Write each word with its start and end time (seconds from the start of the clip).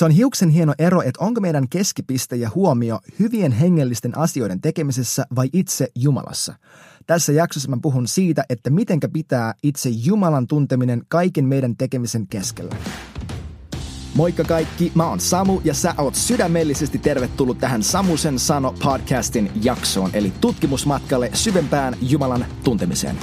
Se 0.00 0.04
on 0.04 0.10
hiuksen 0.10 0.48
hieno 0.48 0.74
ero, 0.78 1.02
että 1.02 1.24
onko 1.24 1.40
meidän 1.40 1.68
keskipiste 1.68 2.36
ja 2.36 2.50
huomio 2.54 3.00
hyvien 3.18 3.52
hengellisten 3.52 4.18
asioiden 4.18 4.60
tekemisessä 4.60 5.26
vai 5.36 5.48
itse 5.52 5.88
Jumalassa. 5.94 6.54
Tässä 7.06 7.32
jaksossa 7.32 7.70
mä 7.70 7.76
puhun 7.82 8.08
siitä, 8.08 8.44
että 8.48 8.70
mitenkä 8.70 9.08
pitää 9.08 9.54
itse 9.62 9.90
Jumalan 9.90 10.46
tunteminen 10.46 11.02
kaiken 11.08 11.44
meidän 11.44 11.76
tekemisen 11.76 12.26
keskellä. 12.26 12.76
Moikka 14.14 14.44
kaikki, 14.44 14.92
mä 14.94 15.08
oon 15.08 15.20
Samu 15.20 15.60
ja 15.64 15.74
sä 15.74 15.94
oot 15.98 16.14
sydämellisesti 16.14 16.98
tervetullut 16.98 17.58
tähän 17.58 17.82
Samusen 17.82 18.38
sano 18.38 18.74
podcastin 18.82 19.50
jaksoon, 19.62 20.10
eli 20.12 20.32
tutkimusmatkalle 20.40 21.30
syvempään 21.34 21.96
Jumalan 22.02 22.46
tuntemiseen. 22.64 23.16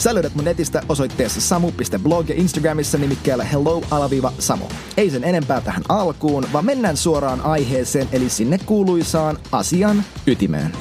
Sä 0.00 0.14
löydät 0.14 0.34
mun 0.34 0.44
netistä 0.44 0.82
osoitteessa 0.88 1.40
samu.blog 1.40 2.28
ja 2.28 2.34
Instagramissa 2.34 2.98
nimikkeellä 2.98 3.44
hello-samu. 3.44 4.64
Ei 4.96 5.10
sen 5.10 5.24
enempää 5.24 5.60
tähän 5.60 5.82
alkuun, 5.88 6.46
vaan 6.52 6.64
mennään 6.64 6.96
suoraan 6.96 7.40
aiheeseen, 7.40 8.08
eli 8.12 8.28
sinne 8.28 8.58
kuuluisaan 8.66 9.38
asian 9.52 10.04
ytimeen. 10.26 10.72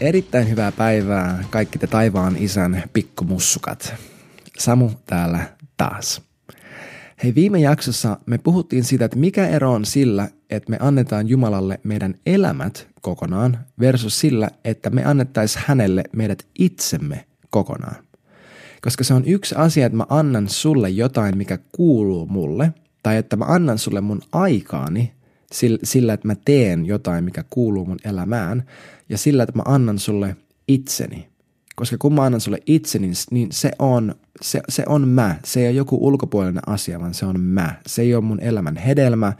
Erittäin 0.00 0.50
hyvää 0.50 0.72
päivää 0.72 1.44
kaikki 1.50 1.78
te 1.78 1.86
taivaan 1.86 2.36
isän 2.38 2.82
pikkumussukat. 2.92 3.94
Samu 4.58 4.90
täällä 5.06 5.40
taas. 5.76 6.23
Hei, 7.22 7.34
viime 7.34 7.60
jaksossa 7.60 8.18
me 8.26 8.38
puhuttiin 8.38 8.84
siitä, 8.84 9.04
että 9.04 9.16
mikä 9.18 9.48
ero 9.48 9.72
on 9.72 9.84
sillä, 9.84 10.28
että 10.50 10.70
me 10.70 10.76
annetaan 10.80 11.28
Jumalalle 11.28 11.80
meidän 11.82 12.14
elämät 12.26 12.88
kokonaan 13.00 13.58
versus 13.80 14.20
sillä, 14.20 14.50
että 14.64 14.90
me 14.90 15.04
annettaisiin 15.04 15.64
hänelle 15.66 16.04
meidät 16.12 16.46
itsemme 16.58 17.24
kokonaan. 17.50 17.96
Koska 18.82 19.04
se 19.04 19.14
on 19.14 19.24
yksi 19.26 19.54
asia, 19.54 19.86
että 19.86 19.96
mä 19.96 20.06
annan 20.08 20.48
sulle 20.48 20.90
jotain, 20.90 21.36
mikä 21.38 21.58
kuuluu 21.72 22.26
mulle, 22.26 22.72
tai 23.02 23.16
että 23.16 23.36
mä 23.36 23.44
annan 23.44 23.78
sulle 23.78 24.00
mun 24.00 24.22
aikaani 24.32 25.12
sillä, 25.82 26.12
että 26.12 26.28
mä 26.28 26.34
teen 26.44 26.86
jotain, 26.86 27.24
mikä 27.24 27.44
kuuluu 27.50 27.86
mun 27.86 27.98
elämään, 28.04 28.64
ja 29.08 29.18
sillä, 29.18 29.42
että 29.42 29.56
mä 29.56 29.62
annan 29.66 29.98
sulle 29.98 30.36
itseni. 30.68 31.33
Koska 31.74 31.96
kun 31.98 32.14
mä 32.14 32.22
annan 32.22 32.40
sulle 32.40 32.58
itseni, 32.66 33.10
niin 33.30 33.48
se 33.52 33.70
on, 33.78 34.14
se, 34.42 34.60
se 34.68 34.82
on 34.86 35.08
mä. 35.08 35.36
Se 35.44 35.60
ei 35.60 35.66
ole 35.66 35.76
joku 35.76 36.06
ulkopuolinen 36.06 36.68
asia, 36.68 37.00
vaan 37.00 37.14
se 37.14 37.26
on 37.26 37.40
mä. 37.40 37.74
Se 37.86 38.02
ei 38.02 38.14
ole 38.14 38.24
mun 38.24 38.40
elämän 38.40 38.76
hedelmä, 38.76 39.32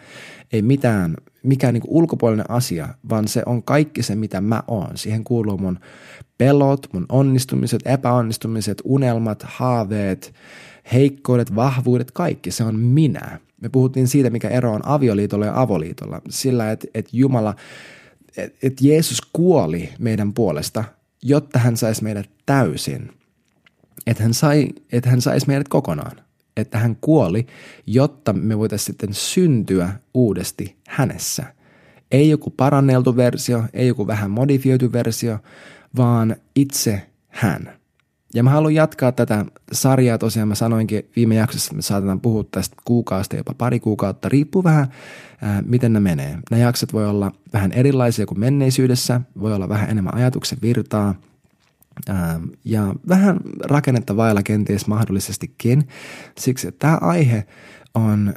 ei 0.53 0.63
mitään, 0.63 1.17
mikään 1.43 1.75
niin 1.75 1.83
ulkopuolinen 1.87 2.51
asia, 2.51 2.89
vaan 3.11 3.29
se 3.29 3.43
on 3.47 3.63
kaikki 3.63 4.03
se, 4.03 4.15
mitä 4.15 4.41
mä 4.41 4.63
oon. 4.69 4.97
Siihen 4.97 5.25
kuuluu 5.25 5.59
mun 5.59 5.79
pelot, 6.39 6.87
mun 6.93 7.07
onnistumiset, 7.09 7.83
epäonnistumiset, 7.85 8.83
unelmat, 8.85 9.43
haaveet, 9.43 10.35
heikkoudet, 10.93 11.55
vahvuudet, 11.55 12.11
kaikki. 12.11 12.51
Se 12.51 12.65
on 12.65 12.79
minä. 12.79 13.41
Me 13.61 13.69
puhuttiin 13.69 14.09
siitä, 14.09 14.31
mikä 14.31 14.49
ero 14.49 14.73
on 14.73 14.87
avioliitolla 14.87 15.47
ja 15.47 15.61
avoliitolla. 15.61 16.21
Sillä, 16.29 16.71
että, 16.71 16.87
että 16.95 17.11
Jumala, 17.13 17.55
että, 18.37 18.59
että 18.63 18.87
Jeesus 18.87 19.21
kuoli 19.33 19.89
meidän 19.99 20.33
puolesta, 20.33 20.85
jotta 21.25 21.59
hän 21.59 21.77
saisi 21.77 22.05
meidät 22.05 22.31
täysin. 22.47 23.11
Että 24.07 24.23
hän, 24.23 24.35
sai, 24.35 24.69
että 24.93 25.11
hän 25.11 25.21
saisi 25.21 25.47
meidät 25.47 25.69
kokonaan. 25.69 26.17
Että 26.57 26.79
hän 26.79 26.97
kuoli, 27.01 27.47
jotta 27.87 28.33
me 28.33 28.59
voitaisiin 28.59 28.87
sitten 28.87 29.15
syntyä 29.15 29.93
uudesti 30.15 30.77
hänessä. 30.89 31.45
Ei 32.11 32.31
joku 32.31 32.51
paranneltu 32.51 33.17
versio, 33.17 33.65
ei 33.73 33.89
joku 33.89 34.07
vähän 34.07 34.31
modifioitu 34.31 34.93
versio, 34.93 35.39
vaan 35.97 36.37
itse 36.57 37.07
hän. 37.29 37.84
Ja 38.35 38.43
mä 38.43 38.51
haluan 38.51 38.75
jatkaa 38.75 39.13
tätä 39.13 39.45
sarjaa. 39.73 40.19
Tosiaan, 40.19 40.49
mä 40.49 40.55
sanoinkin 40.55 41.11
viime 41.17 41.35
jaksossa, 41.35 41.67
että 41.67 41.77
me 41.77 41.83
saatetaan 41.83 42.21
puhua 42.21 42.45
tästä 42.51 42.77
kuukautta, 42.85 43.37
jopa 43.37 43.55
pari 43.59 43.81
kuukautta, 43.81 44.29
riippuu 44.29 44.65
vähän, 44.65 44.89
ää, 45.43 45.63
miten 45.67 45.93
ne 45.93 46.01
menee. 46.01 46.39
Nämä 46.51 46.63
jaksot 46.63 46.93
voi 46.93 47.07
olla 47.07 47.33
vähän 47.53 47.73
erilaisia 47.73 48.27
kuin 48.27 48.41
menneisyydessä, 48.41 49.21
voi 49.41 49.55
olla 49.55 49.69
vähän 49.69 49.91
enemmän 49.91 50.15
ajatuksen 50.15 50.59
virtaa, 50.63 51.15
ää, 52.09 52.41
ja 52.65 52.95
vähän 53.09 53.41
rakennetta 53.65 54.17
vailla 54.17 54.43
kenties 54.43 54.87
mahdollisestikin, 54.87 55.89
siksi 56.39 56.73
tämä 56.73 56.99
aihe 57.01 57.47
on 57.95 58.35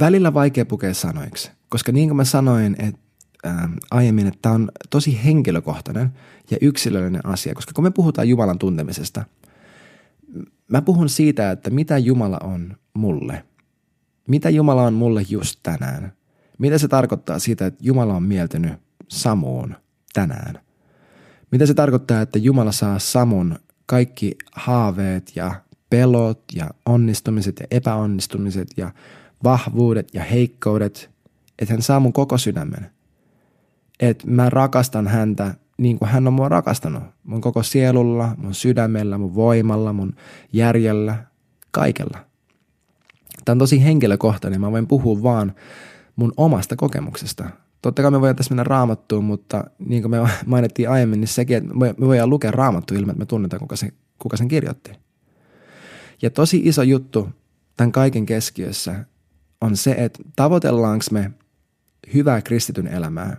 välillä 0.00 0.34
vaikea 0.34 0.66
pukea 0.66 0.94
sanoiksi, 0.94 1.50
koska 1.68 1.92
niin 1.92 2.08
kuin 2.08 2.16
mä 2.16 2.24
sanoin, 2.24 2.76
että 2.78 3.03
ää, 3.44 3.68
aiemmin, 3.90 4.26
että 4.26 4.38
tämä 4.42 4.54
on 4.54 4.70
tosi 4.90 5.24
henkilökohtainen 5.24 6.10
ja 6.50 6.56
yksilöllinen 6.60 7.26
asia, 7.26 7.54
koska 7.54 7.72
kun 7.74 7.84
me 7.84 7.90
puhutaan 7.90 8.28
Jumalan 8.28 8.58
tuntemisesta, 8.58 9.24
mä 10.68 10.82
puhun 10.82 11.08
siitä, 11.08 11.50
että 11.50 11.70
mitä 11.70 11.98
Jumala 11.98 12.38
on 12.44 12.76
mulle. 12.94 13.44
Mitä 14.28 14.50
Jumala 14.50 14.82
on 14.82 14.94
mulle 14.94 15.22
just 15.28 15.60
tänään. 15.62 16.12
Mitä 16.58 16.78
se 16.78 16.88
tarkoittaa 16.88 17.38
siitä, 17.38 17.66
että 17.66 17.84
Jumala 17.84 18.14
on 18.14 18.22
mieltynyt 18.22 18.72
Samuun 19.08 19.76
tänään. 20.12 20.58
Mitä 21.50 21.66
se 21.66 21.74
tarkoittaa, 21.74 22.20
että 22.20 22.38
Jumala 22.38 22.72
saa 22.72 22.98
Samun 22.98 23.58
kaikki 23.86 24.36
haaveet 24.52 25.32
ja 25.36 25.54
pelot 25.90 26.42
ja 26.54 26.70
onnistumiset 26.86 27.60
ja 27.60 27.66
epäonnistumiset 27.70 28.68
ja 28.76 28.92
vahvuudet 29.44 30.08
ja 30.14 30.24
heikkoudet, 30.24 31.10
että 31.58 31.74
hän 31.74 31.82
saa 31.82 32.00
mun 32.00 32.12
koko 32.12 32.38
sydämen 32.38 32.93
että 34.00 34.26
mä 34.26 34.50
rakastan 34.50 35.08
häntä 35.08 35.54
niin 35.78 35.98
kuin 35.98 36.08
hän 36.08 36.26
on 36.26 36.32
mua 36.32 36.48
rakastanut. 36.48 37.02
Mun 37.24 37.40
koko 37.40 37.62
sielulla, 37.62 38.34
mun 38.36 38.54
sydämellä, 38.54 39.18
mun 39.18 39.34
voimalla, 39.34 39.92
mun 39.92 40.16
järjellä, 40.52 41.24
kaikella. 41.70 42.18
Tämä 43.44 43.54
on 43.54 43.58
tosi 43.58 43.84
henkilökohtainen. 43.84 44.60
Mä 44.60 44.72
voin 44.72 44.86
puhua 44.86 45.22
vaan 45.22 45.54
mun 46.16 46.32
omasta 46.36 46.76
kokemuksesta. 46.76 47.44
Totta 47.82 48.02
kai 48.02 48.10
me 48.10 48.20
voidaan 48.20 48.36
tässä 48.36 48.50
mennä 48.54 48.64
raamattuun, 48.64 49.24
mutta 49.24 49.64
niin 49.78 50.02
kuin 50.02 50.10
me 50.10 50.18
mainittiin 50.46 50.90
aiemmin, 50.90 51.20
niin 51.20 51.28
sekin, 51.28 51.56
että 51.56 51.74
me 51.74 51.94
voidaan 52.00 52.30
lukea 52.30 52.50
raamattu 52.50 52.94
ilman, 52.94 53.10
että 53.10 53.18
me 53.18 53.26
tunnetaan, 53.26 53.60
kuka 53.60 53.76
sen, 53.76 53.92
kuka 54.18 54.36
sen 54.36 54.48
kirjoitti. 54.48 54.92
Ja 56.22 56.30
tosi 56.30 56.60
iso 56.64 56.82
juttu 56.82 57.28
tämän 57.76 57.92
kaiken 57.92 58.26
keskiössä 58.26 59.04
on 59.60 59.76
se, 59.76 59.90
että 59.98 60.22
tavoitellaanko 60.36 61.04
me 61.10 61.30
hyvää 62.14 62.42
kristityn 62.42 62.86
elämää 62.86 63.36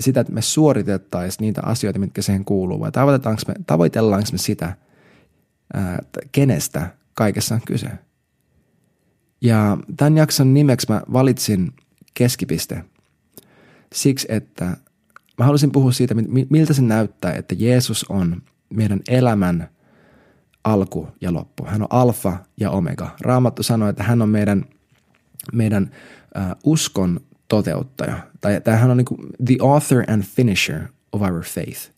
sitä, 0.00 0.20
että 0.20 0.32
me 0.32 0.42
suoritettaisiin 0.42 1.44
niitä 1.44 1.60
asioita, 1.64 1.98
mitkä 1.98 2.22
siihen 2.22 2.44
kuuluu, 2.44 2.80
vai 2.80 2.92
tavoitellaanko 2.92 3.42
me, 3.48 3.54
tavoitellaanko 3.66 4.28
me 4.32 4.38
sitä, 4.38 4.76
ää, 5.74 5.98
kenestä 6.32 6.90
kaikessa 7.14 7.54
on 7.54 7.60
kyse. 7.66 7.90
Ja 9.40 9.78
tämän 9.96 10.16
jakson 10.16 10.54
nimeksi 10.54 10.92
mä 10.92 11.02
valitsin 11.12 11.72
keskipiste 12.14 12.84
siksi, 13.94 14.26
että 14.30 14.76
mä 15.38 15.44
halusin 15.44 15.72
puhua 15.72 15.92
siitä, 15.92 16.14
miltä 16.50 16.72
se 16.72 16.82
näyttää, 16.82 17.32
että 17.32 17.54
Jeesus 17.58 18.04
on 18.08 18.42
meidän 18.70 19.00
elämän 19.08 19.68
alku 20.64 21.08
ja 21.20 21.32
loppu. 21.32 21.64
Hän 21.66 21.82
on 21.82 21.88
alfa 21.90 22.36
ja 22.60 22.70
omega. 22.70 23.16
Raamattu 23.20 23.62
sanoo, 23.62 23.88
että 23.88 24.02
hän 24.02 24.22
on 24.22 24.28
meidän, 24.28 24.64
meidän 25.52 25.90
uskon 26.64 27.20
toteuttaja. 27.48 28.18
Tai, 28.40 28.60
tai 28.60 28.76
hän 28.76 28.90
on 28.90 28.96
niin 28.96 29.04
kuin 29.04 29.20
the 29.46 29.56
author 29.60 30.04
and 30.08 30.22
finisher 30.22 30.82
of 31.12 31.22
our 31.22 31.44
faith. 31.44 31.90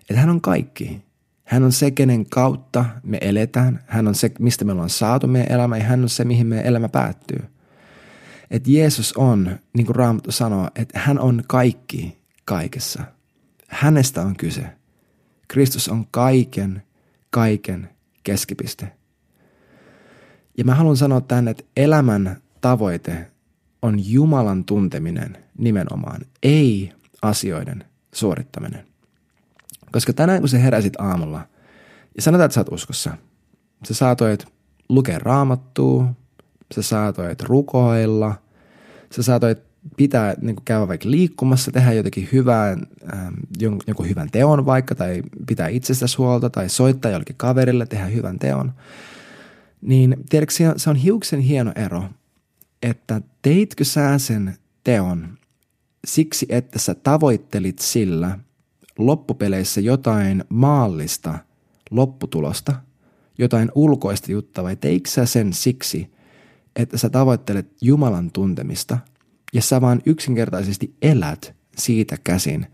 Että 0.00 0.20
hän 0.20 0.30
on 0.30 0.40
kaikki. 0.40 1.02
Hän 1.44 1.62
on 1.62 1.72
se, 1.72 1.90
kenen 1.90 2.26
kautta 2.26 2.84
me 3.02 3.18
eletään. 3.20 3.84
Hän 3.86 4.08
on 4.08 4.14
se, 4.14 4.30
mistä 4.38 4.64
me 4.64 4.72
ollaan 4.72 4.90
saatu 4.90 5.26
meidän 5.26 5.52
elämä 5.52 5.76
ja 5.76 5.84
hän 5.84 6.02
on 6.02 6.08
se, 6.08 6.24
mihin 6.24 6.46
meidän 6.46 6.66
elämä 6.66 6.88
päättyy. 6.88 7.42
Että 8.50 8.70
Jeesus 8.70 9.12
on, 9.12 9.58
niin 9.76 9.86
kuin 9.86 9.96
Raamattu 9.96 10.32
sanoo, 10.32 10.70
että 10.74 10.98
hän 10.98 11.18
on 11.18 11.42
kaikki 11.46 12.18
kaikessa. 12.44 13.02
Hänestä 13.68 14.22
on 14.22 14.36
kyse. 14.36 14.66
Kristus 15.48 15.88
on 15.88 16.06
kaiken, 16.10 16.82
kaiken 17.30 17.88
keskipiste. 18.24 18.92
Ja 20.58 20.64
mä 20.64 20.74
haluan 20.74 20.96
sanoa 20.96 21.20
tänne, 21.20 21.50
että 21.50 21.64
elämän 21.76 22.36
tavoite 22.60 23.30
on 23.82 24.12
Jumalan 24.12 24.64
tunteminen 24.64 25.36
nimenomaan, 25.58 26.20
ei 26.42 26.92
asioiden 27.22 27.84
suorittaminen. 28.14 28.86
Koska 29.92 30.12
tänään 30.12 30.40
kun 30.40 30.48
sä 30.48 30.58
heräsit 30.58 31.00
aamulla 31.00 31.46
ja 32.16 32.22
sanotaan, 32.22 32.46
että 32.46 32.54
sä 32.54 32.60
oot 32.60 32.72
uskossa, 32.72 33.16
sä 33.88 33.94
saatoit 33.94 34.46
lukea 34.88 35.18
raamattua, 35.18 36.14
sä 36.74 36.82
saatoit 36.82 37.42
rukoilla, 37.42 38.34
sä 39.12 39.22
saatoit 39.22 39.58
pitää 39.96 40.34
niin 40.40 40.56
kuin 40.56 40.64
käydä 40.64 40.88
vaikka 40.88 41.10
liikkumassa, 41.10 41.72
tehdä 41.72 41.92
jotakin 41.92 42.28
hyvää, 42.32 42.70
ähm, 43.12 43.34
jonkun 43.86 44.08
hyvän 44.08 44.30
teon 44.30 44.66
vaikka, 44.66 44.94
tai 44.94 45.22
pitää 45.46 45.68
itsestä 45.68 46.06
huolta, 46.18 46.50
tai 46.50 46.68
soittaa 46.68 47.10
jollekin 47.10 47.36
kaverille, 47.36 47.86
tehdä 47.86 48.06
hyvän 48.06 48.38
teon. 48.38 48.72
Niin 49.80 50.16
tiedätkö, 50.28 50.54
se 50.76 50.90
on 50.90 50.96
hiuksen 50.96 51.40
hieno 51.40 51.72
ero, 51.74 52.04
että 52.82 53.20
teitkö 53.42 53.84
sä 53.84 54.18
sen 54.18 54.56
teon 54.84 55.38
siksi, 56.06 56.46
että 56.48 56.78
sä 56.78 56.94
tavoittelit 56.94 57.78
sillä 57.78 58.38
loppupeleissä 58.98 59.80
jotain 59.80 60.44
maallista 60.48 61.38
lopputulosta, 61.90 62.74
jotain 63.38 63.72
ulkoista 63.74 64.32
juttua, 64.32 64.64
vai 64.64 64.76
teikö 64.76 65.10
sä 65.10 65.26
sen 65.26 65.52
siksi, 65.52 66.10
että 66.76 66.98
sä 66.98 67.10
tavoittelet 67.10 67.72
Jumalan 67.80 68.30
tuntemista 68.32 68.98
ja 69.52 69.62
sä 69.62 69.80
vaan 69.80 70.02
yksinkertaisesti 70.06 70.94
elät 71.02 71.54
siitä 71.76 72.16
käsin, 72.24 72.66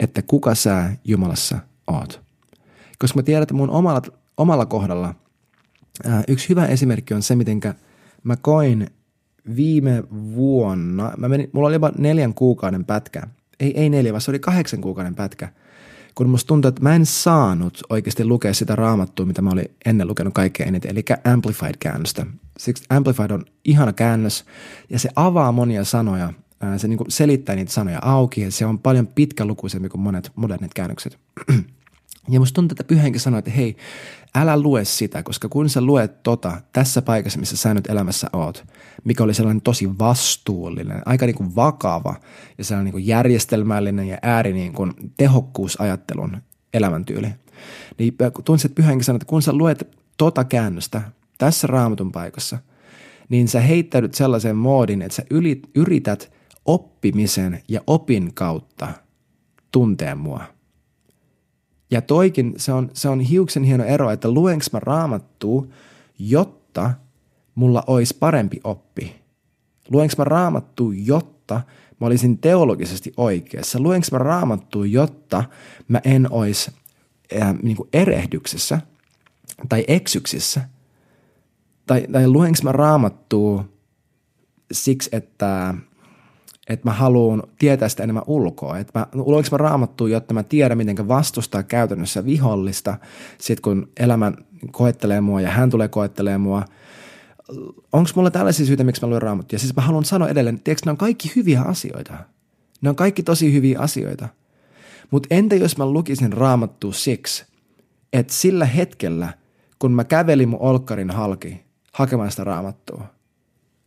että 0.00 0.22
kuka 0.22 0.54
sä 0.54 0.92
Jumalassa 1.04 1.58
oot. 1.86 2.22
Koska 2.98 3.18
mä 3.18 3.22
tiedän, 3.22 3.42
että 3.42 3.54
mun 3.54 3.70
omalla, 3.70 4.02
omalla 4.36 4.66
kohdalla 4.66 5.14
ää, 6.04 6.22
yksi 6.28 6.48
hyvä 6.48 6.66
esimerkki 6.66 7.14
on 7.14 7.22
se, 7.22 7.36
mitenkä 7.36 7.74
mä 8.24 8.36
koin 8.36 8.90
viime 9.56 10.04
vuonna, 10.10 11.12
mä 11.16 11.28
menin, 11.28 11.50
mulla 11.52 11.66
oli 11.68 11.74
jopa 11.74 11.92
neljän 11.98 12.34
kuukauden 12.34 12.84
pätkä, 12.84 13.22
ei, 13.60 13.80
ei 13.80 13.90
neljä, 13.90 14.12
vaan 14.12 14.20
se 14.20 14.30
oli 14.30 14.38
kahdeksan 14.38 14.80
kuukauden 14.80 15.14
pätkä, 15.14 15.48
kun 16.14 16.28
musta 16.28 16.48
tuntui, 16.48 16.68
että 16.68 16.82
mä 16.82 16.94
en 16.94 17.06
saanut 17.06 17.82
oikeasti 17.90 18.24
lukea 18.24 18.54
sitä 18.54 18.76
raamattua, 18.76 19.26
mitä 19.26 19.42
mä 19.42 19.50
olin 19.50 19.70
ennen 19.86 20.08
lukenut 20.08 20.34
kaikkein 20.34 20.68
eniten, 20.68 20.90
eli 20.90 21.04
Amplified-käännöstä. 21.24 22.26
Siksi 22.58 22.84
Amplified 22.90 23.30
on 23.30 23.44
ihana 23.64 23.92
käännös, 23.92 24.44
ja 24.90 24.98
se 24.98 25.08
avaa 25.16 25.52
monia 25.52 25.84
sanoja, 25.84 26.32
se 26.76 26.88
niin 26.88 26.98
selittää 27.08 27.56
niitä 27.56 27.72
sanoja 27.72 27.98
auki, 28.02 28.40
ja 28.40 28.50
se 28.50 28.66
on 28.66 28.78
paljon 28.78 29.06
pitkälukuisempi 29.06 29.88
kuin 29.88 30.00
monet 30.00 30.32
modernit 30.36 30.74
käännökset. 30.74 31.18
Ja 32.28 32.40
musta 32.40 32.54
tuntuu, 32.54 32.74
että 32.74 32.84
pyhänkin 32.84 33.20
sanoi, 33.20 33.38
että 33.38 33.50
hei, 33.50 33.76
älä 34.34 34.60
lue 34.60 34.84
sitä, 34.84 35.22
koska 35.22 35.48
kun 35.48 35.68
sä 35.68 35.80
luet 35.80 36.22
tota 36.22 36.60
tässä 36.72 37.02
paikassa, 37.02 37.38
missä 37.38 37.56
sä 37.56 37.74
nyt 37.74 37.90
elämässä 37.90 38.26
oot, 38.32 38.64
mikä 39.04 39.24
oli 39.24 39.34
sellainen 39.34 39.62
tosi 39.62 39.98
vastuullinen, 39.98 41.02
aika 41.06 41.26
niin 41.26 41.36
kuin 41.36 41.56
vakava 41.56 42.14
ja 42.58 42.64
sellainen 42.64 42.84
niin 42.84 42.92
kuin 42.92 43.06
järjestelmällinen 43.06 44.08
ja 44.08 44.18
ääri 44.22 44.52
niin 44.52 44.72
kuin 44.72 44.92
tehokkuusajattelun 45.16 46.36
elämäntyyli, 46.74 47.28
niin 47.98 48.16
tunsin, 48.44 48.68
että 48.68 48.82
pyhänkin 48.82 49.04
sanoi, 49.04 49.16
että 49.16 49.26
kun 49.26 49.42
sä 49.42 49.52
luet 49.52 49.88
tota 50.16 50.44
käännöstä 50.44 51.02
tässä 51.38 51.66
raamatun 51.66 52.12
paikassa, 52.12 52.58
niin 53.28 53.48
sä 53.48 53.60
heittäydyt 53.60 54.14
sellaiseen 54.14 54.56
moodin, 54.56 55.02
että 55.02 55.16
sä 55.16 55.22
yrität 55.74 56.32
oppimisen 56.64 57.62
ja 57.68 57.80
opin 57.86 58.34
kautta 58.34 58.88
tuntea 59.72 60.14
mua– 60.14 60.42
ja 61.90 62.02
toikin, 62.02 62.54
se 62.56 62.72
on, 62.72 62.90
se 62.92 63.08
on 63.08 63.20
hiuksen 63.20 63.64
hieno 63.64 63.84
ero, 63.84 64.10
että 64.10 64.30
luenko 64.30 64.64
mä 64.72 64.80
raamattua, 64.80 65.66
jotta 66.18 66.92
mulla 67.54 67.84
olisi 67.86 68.16
parempi 68.20 68.60
oppi. 68.64 69.14
Luenko 69.90 70.14
mä 70.18 70.24
raamattua, 70.24 70.92
jotta 70.96 71.60
mä 72.00 72.06
olisin 72.06 72.38
teologisesti 72.38 73.12
oikeassa. 73.16 73.80
Luenko 73.80 74.06
mä 74.12 74.18
raamattua, 74.18 74.86
jotta 74.86 75.44
mä 75.88 76.00
en 76.04 76.32
olisi 76.32 76.70
äh, 77.42 77.54
niin 77.62 77.76
erehdyksessä 77.92 78.80
tai 79.68 79.84
eksyksissä. 79.88 80.68
Tai, 81.86 82.06
tai 82.12 82.28
luenko 82.28 82.58
mä 82.62 82.72
raamattua 82.72 83.64
siksi, 84.72 85.10
että 85.12 85.74
että 86.68 86.88
mä 86.88 86.92
haluan 86.92 87.42
tietää 87.58 87.88
sitä 87.88 88.02
enemmän 88.02 88.22
ulkoa. 88.26 88.78
Että 88.78 88.98
mä, 88.98 89.06
luenko 89.14 89.48
mä 89.52 89.58
raamattua, 89.58 90.08
jotta 90.08 90.34
mä 90.34 90.42
tiedän, 90.42 90.78
miten 90.78 91.08
vastustaa 91.08 91.62
käytännössä 91.62 92.24
vihollista, 92.24 92.96
sit 93.38 93.60
kun 93.60 93.88
elämä 94.00 94.32
koettelee 94.72 95.20
mua 95.20 95.40
ja 95.40 95.50
hän 95.50 95.70
tulee 95.70 95.88
koettelemaan 95.88 96.40
mua. 96.40 96.64
Onko 97.92 98.10
mulla 98.14 98.30
tällaisia 98.30 98.66
syitä, 98.66 98.84
miksi 98.84 99.02
mä 99.02 99.08
luen 99.08 99.22
raamattua? 99.22 99.58
Siis 99.58 99.76
mä 99.76 99.82
haluan 99.82 100.04
sanoa 100.04 100.28
edelleen, 100.28 100.56
että 100.56 100.74
ne 100.84 100.90
on 100.90 100.96
kaikki 100.96 101.32
hyviä 101.36 101.62
asioita. 101.62 102.14
Ne 102.80 102.88
on 102.88 102.96
kaikki 102.96 103.22
tosi 103.22 103.52
hyviä 103.52 103.78
asioita. 103.78 104.28
Mutta 105.10 105.26
entä 105.30 105.54
jos 105.54 105.78
mä 105.78 105.86
lukisin 105.86 106.32
raamattua 106.32 106.92
siksi, 106.92 107.44
että 108.12 108.32
sillä 108.32 108.64
hetkellä, 108.64 109.32
kun 109.78 109.92
mä 109.92 110.04
kävelin 110.04 110.48
mun 110.48 110.60
olkkarin 110.60 111.10
halki 111.10 111.60
hakemaan 111.92 112.30
sitä 112.30 112.44
raamattua, 112.44 113.04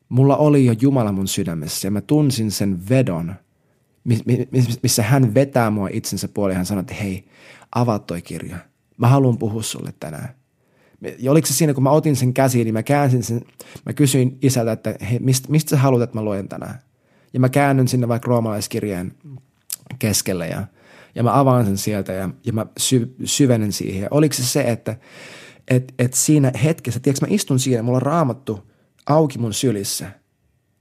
mulla 0.09 0.38
oli 0.38 0.65
jo 0.65 0.73
Jumala 0.81 1.11
mun 1.11 1.27
sydämessä 1.27 1.88
ja 1.88 1.91
mä 1.91 2.01
tunsin 2.01 2.51
sen 2.51 2.89
vedon, 2.89 3.35
missä 4.83 5.03
hän 5.03 5.33
vetää 5.33 5.69
mua 5.69 5.89
itsensä 5.91 6.27
puoleen. 6.27 6.57
Hän 6.57 6.65
sanoi, 6.65 6.81
että 6.81 6.94
hei, 6.94 7.25
avaa 7.75 8.00
toi 8.00 8.21
kirja. 8.21 8.57
Mä 8.97 9.07
haluan 9.07 9.38
puhua 9.38 9.63
sulle 9.63 9.94
tänään. 10.00 10.29
Ja 11.19 11.31
oliko 11.31 11.47
se 11.47 11.53
siinä, 11.53 11.73
kun 11.73 11.83
mä 11.83 11.89
otin 11.89 12.15
sen 12.15 12.33
käsiin, 12.33 12.65
niin 12.65 12.73
mä 12.73 12.83
käänsin 12.83 13.23
sen, 13.23 13.41
mä 13.85 13.94
kysyin 13.94 14.38
isältä, 14.41 14.71
että 14.71 14.95
hei, 15.09 15.19
mistä, 15.19 15.51
mistä 15.51 15.69
sä 15.69 15.77
haluat, 15.77 16.01
että 16.01 16.17
mä 16.17 16.23
luen 16.23 16.47
tänään? 16.47 16.79
Ja 17.33 17.39
mä 17.39 17.50
käännyn 17.50 17.88
sinne 17.88 18.07
vaikka 18.07 18.27
roomalaiskirjeen 18.27 19.13
keskelle 20.00 20.47
ja, 20.47 20.67
ja 21.15 21.23
mä 21.23 21.39
avaan 21.39 21.65
sen 21.65 21.77
sieltä 21.77 22.13
ja, 22.13 22.29
ja 22.45 22.53
mä 22.53 22.65
sy, 22.77 23.15
syvenen 23.23 23.71
siihen. 23.71 24.01
Ja 24.01 24.07
oliko 24.11 24.33
se 24.33 24.45
se, 24.45 24.61
että 24.61 24.97
et, 25.67 25.94
et 26.00 26.13
siinä 26.13 26.51
hetkessä, 26.63 27.00
tiedätkö, 27.00 27.25
mä 27.25 27.35
istun 27.35 27.59
siinä, 27.59 27.83
mulla 27.83 27.95
on 27.95 28.01
raamattu– 28.01 28.59
auki 29.06 29.38
mun 29.38 29.54
sylissä 29.54 30.12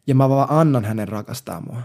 ja 0.07 0.15
mä 0.15 0.29
vaan 0.29 0.51
annan 0.51 0.85
hänen 0.85 1.09
rakastaa 1.09 1.61
mua. 1.61 1.83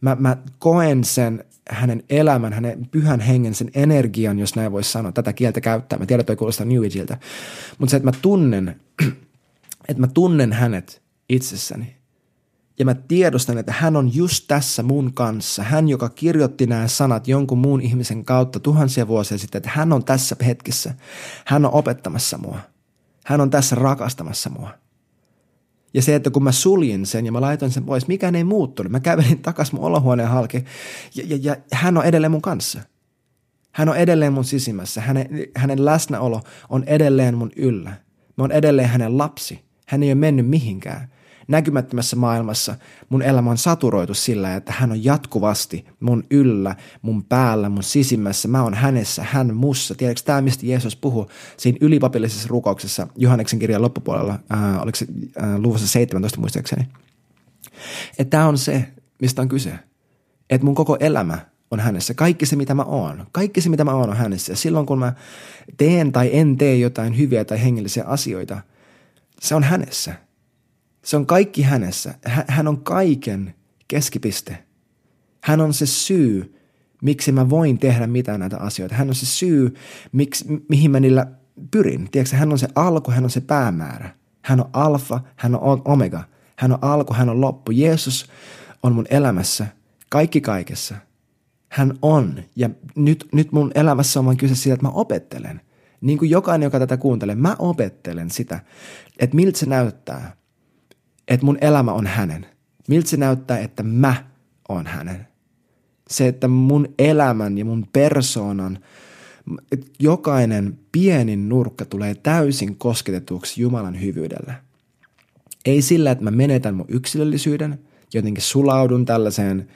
Mä, 0.00 0.16
mä 0.20 0.36
koen 0.58 1.04
sen 1.04 1.44
hänen 1.70 2.02
elämän, 2.10 2.52
hänen 2.52 2.88
pyhän 2.90 3.20
hengen, 3.20 3.54
sen 3.54 3.70
energian, 3.74 4.38
jos 4.38 4.56
näin 4.56 4.72
voisi 4.72 4.92
sanoa, 4.92 5.12
tätä 5.12 5.32
kieltä 5.32 5.60
käyttää. 5.60 5.98
Mä 5.98 6.06
tiedän, 6.06 6.20
että 6.20 6.26
toi 6.26 6.36
kuulostaa 6.36 6.66
New 6.66 6.86
Ageilta. 6.86 7.16
Mutta 7.78 7.90
se, 7.90 7.96
että 7.96 8.08
mä 8.08 8.12
tunnen, 8.22 8.80
että 9.88 10.00
mä 10.00 10.06
tunnen 10.06 10.52
hänet 10.52 11.02
itsessäni. 11.28 11.98
Ja 12.78 12.84
mä 12.84 12.94
tiedostan, 12.94 13.58
että 13.58 13.72
hän 13.72 13.96
on 13.96 14.14
just 14.14 14.44
tässä 14.48 14.82
mun 14.82 15.14
kanssa. 15.14 15.62
Hän, 15.62 15.88
joka 15.88 16.08
kirjoitti 16.08 16.66
nämä 16.66 16.88
sanat 16.88 17.28
jonkun 17.28 17.58
muun 17.58 17.80
ihmisen 17.80 18.24
kautta 18.24 18.60
tuhansia 18.60 19.08
vuosia 19.08 19.38
sitten, 19.38 19.58
että 19.58 19.70
hän 19.74 19.92
on 19.92 20.04
tässä 20.04 20.36
hetkessä. 20.46 20.94
Hän 21.44 21.64
on 21.64 21.72
opettamassa 21.72 22.38
mua. 22.38 22.58
Hän 23.24 23.40
on 23.40 23.50
tässä 23.50 23.76
rakastamassa 23.76 24.50
mua. 24.50 24.70
Ja 25.98 26.02
se, 26.02 26.14
että 26.14 26.30
kun 26.30 26.42
mä 26.44 26.52
suljin 26.52 27.06
sen 27.06 27.26
ja 27.26 27.32
mä 27.32 27.40
laitoin 27.40 27.70
sen 27.70 27.84
pois, 27.84 28.08
mikään 28.08 28.34
ei 28.34 28.44
muuttunut. 28.44 28.92
Mä 28.92 29.00
kävelin 29.00 29.38
takaisin 29.38 29.74
mun 29.74 29.84
olohuoneen 29.84 30.28
halki 30.28 30.64
ja, 31.14 31.24
ja, 31.26 31.38
ja 31.42 31.56
hän 31.72 31.96
on 31.96 32.04
edelleen 32.04 32.30
mun 32.30 32.42
kanssa. 32.42 32.80
Hän 33.72 33.88
on 33.88 33.96
edelleen 33.96 34.32
mun 34.32 34.44
sisimmässä. 34.44 35.00
Hänen, 35.00 35.28
hänen 35.56 35.84
läsnäolo 35.84 36.40
on 36.68 36.84
edelleen 36.84 37.36
mun 37.36 37.50
yllä. 37.56 37.90
Mä 38.36 38.44
oon 38.44 38.52
edelleen 38.52 38.88
hänen 38.88 39.18
lapsi. 39.18 39.60
Hän 39.86 40.02
ei 40.02 40.08
ole 40.08 40.14
mennyt 40.14 40.46
mihinkään 40.46 41.08
näkymättömässä 41.48 42.16
maailmassa 42.16 42.76
mun 43.08 43.22
elämä 43.22 43.50
on 43.50 43.58
saturoitu 43.58 44.14
sillä, 44.14 44.56
että 44.56 44.72
hän 44.76 44.90
on 44.90 45.04
jatkuvasti 45.04 45.86
mun 46.00 46.24
yllä, 46.30 46.76
mun 47.02 47.24
päällä, 47.24 47.68
mun 47.68 47.82
sisimmässä. 47.82 48.48
Mä 48.48 48.62
oon 48.62 48.74
hänessä, 48.74 49.22
hän 49.30 49.56
mussa. 49.56 49.94
Tiedätkö 49.94 50.22
tämä, 50.24 50.40
mistä 50.40 50.66
Jeesus 50.66 50.96
puhuu 50.96 51.30
siinä 51.56 51.78
ylipapillisessa 51.80 52.48
rukouksessa 52.48 53.06
Johanneksen 53.16 53.58
kirjan 53.58 53.82
loppupuolella, 53.82 54.38
äh, 54.52 54.82
oliko 54.82 54.96
se 54.96 55.06
äh, 55.42 55.56
luvussa 55.56 55.88
17 55.88 56.40
muistaakseni? 56.40 56.88
Tämä 58.30 58.48
on 58.48 58.58
se, 58.58 58.84
mistä 59.20 59.42
on 59.42 59.48
kyse. 59.48 59.78
Että 60.50 60.64
mun 60.64 60.74
koko 60.74 60.96
elämä 61.00 61.38
on 61.70 61.80
hänessä. 61.80 62.14
Kaikki 62.14 62.46
se, 62.46 62.56
mitä 62.56 62.74
mä 62.74 62.82
oon. 62.82 63.26
Kaikki 63.32 63.60
se, 63.60 63.68
mitä 63.68 63.84
mä 63.84 63.92
oon, 63.94 64.10
on 64.10 64.16
hänessä. 64.16 64.52
Ja 64.52 64.56
silloin, 64.56 64.86
kun 64.86 64.98
mä 64.98 65.12
teen 65.76 66.12
tai 66.12 66.30
en 66.32 66.56
tee 66.56 66.76
jotain 66.76 67.18
hyviä 67.18 67.44
tai 67.44 67.62
hengellisiä 67.62 68.04
asioita, 68.04 68.60
se 69.40 69.54
on 69.54 69.62
hänessä– 69.62 70.14
se 71.08 71.16
on 71.16 71.26
kaikki 71.26 71.62
hänessä. 71.62 72.14
Hän 72.48 72.68
on 72.68 72.84
kaiken 72.84 73.54
keskipiste. 73.88 74.64
Hän 75.40 75.60
on 75.60 75.74
se 75.74 75.86
syy, 75.86 76.60
miksi 77.02 77.32
mä 77.32 77.50
voin 77.50 77.78
tehdä 77.78 78.06
mitään 78.06 78.40
näitä 78.40 78.56
asioita. 78.56 78.94
Hän 78.94 79.08
on 79.08 79.14
se 79.14 79.26
syy, 79.26 79.74
miksi, 80.12 80.44
mihin 80.68 80.90
mä 80.90 81.00
niillä 81.00 81.26
pyrin. 81.70 82.08
Tiedätkö, 82.10 82.36
hän 82.36 82.52
on 82.52 82.58
se 82.58 82.68
alku, 82.74 83.10
hän 83.10 83.24
on 83.24 83.30
se 83.30 83.40
päämäärä. 83.40 84.10
Hän 84.42 84.60
on 84.60 84.70
alfa, 84.72 85.20
hän 85.36 85.54
on 85.54 85.82
omega. 85.84 86.24
Hän 86.56 86.72
on 86.72 86.78
alku, 86.82 87.14
hän 87.14 87.28
on 87.28 87.40
loppu. 87.40 87.70
Jeesus 87.70 88.26
on 88.82 88.92
mun 88.92 89.06
elämässä, 89.10 89.66
kaikki 90.08 90.40
kaikessa. 90.40 90.94
Hän 91.68 91.94
on. 92.02 92.42
Ja 92.56 92.70
nyt, 92.94 93.28
nyt 93.32 93.52
mun 93.52 93.72
elämässä 93.74 94.20
on 94.20 94.26
vain 94.26 94.36
kyse 94.36 94.54
siitä, 94.54 94.74
että 94.74 94.86
mä 94.86 94.92
opettelen. 94.92 95.60
Niin 96.00 96.18
kuin 96.18 96.30
jokainen, 96.30 96.66
joka 96.66 96.78
tätä 96.78 96.96
kuuntelee, 96.96 97.34
mä 97.34 97.56
opettelen 97.58 98.30
sitä, 98.30 98.60
että 99.18 99.36
miltä 99.36 99.58
se 99.58 99.66
näyttää 99.66 100.37
että 101.28 101.46
mun 101.46 101.58
elämä 101.60 101.92
on 101.92 102.06
hänen. 102.06 102.46
Miltä 102.88 103.08
se 103.08 103.16
näyttää, 103.16 103.58
että 103.58 103.82
mä 103.82 104.24
oon 104.68 104.86
hänen. 104.86 105.26
Se, 106.10 106.28
että 106.28 106.48
mun 106.48 106.88
elämän 106.98 107.58
ja 107.58 107.64
mun 107.64 107.86
persoonan, 107.92 108.78
että 109.72 109.86
jokainen 109.98 110.78
pienin 110.92 111.48
nurkka 111.48 111.84
tulee 111.84 112.14
täysin 112.14 112.76
kosketetuksi 112.76 113.62
Jumalan 113.62 114.00
hyvyydellä. 114.00 114.54
Ei 115.64 115.82
sillä, 115.82 116.10
että 116.10 116.24
mä 116.24 116.30
menetän 116.30 116.74
mun 116.74 116.86
yksilöllisyyden, 116.88 117.78
jotenkin 118.14 118.42
sulaudun 118.42 119.04
tällaiseen 119.04 119.68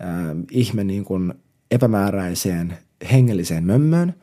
äh, 0.00 0.08
ihme 0.50 0.84
niin 0.84 1.04
kuin 1.04 1.34
epämääräiseen 1.70 2.78
hengelliseen 3.12 3.64
mömmöön– 3.64 4.14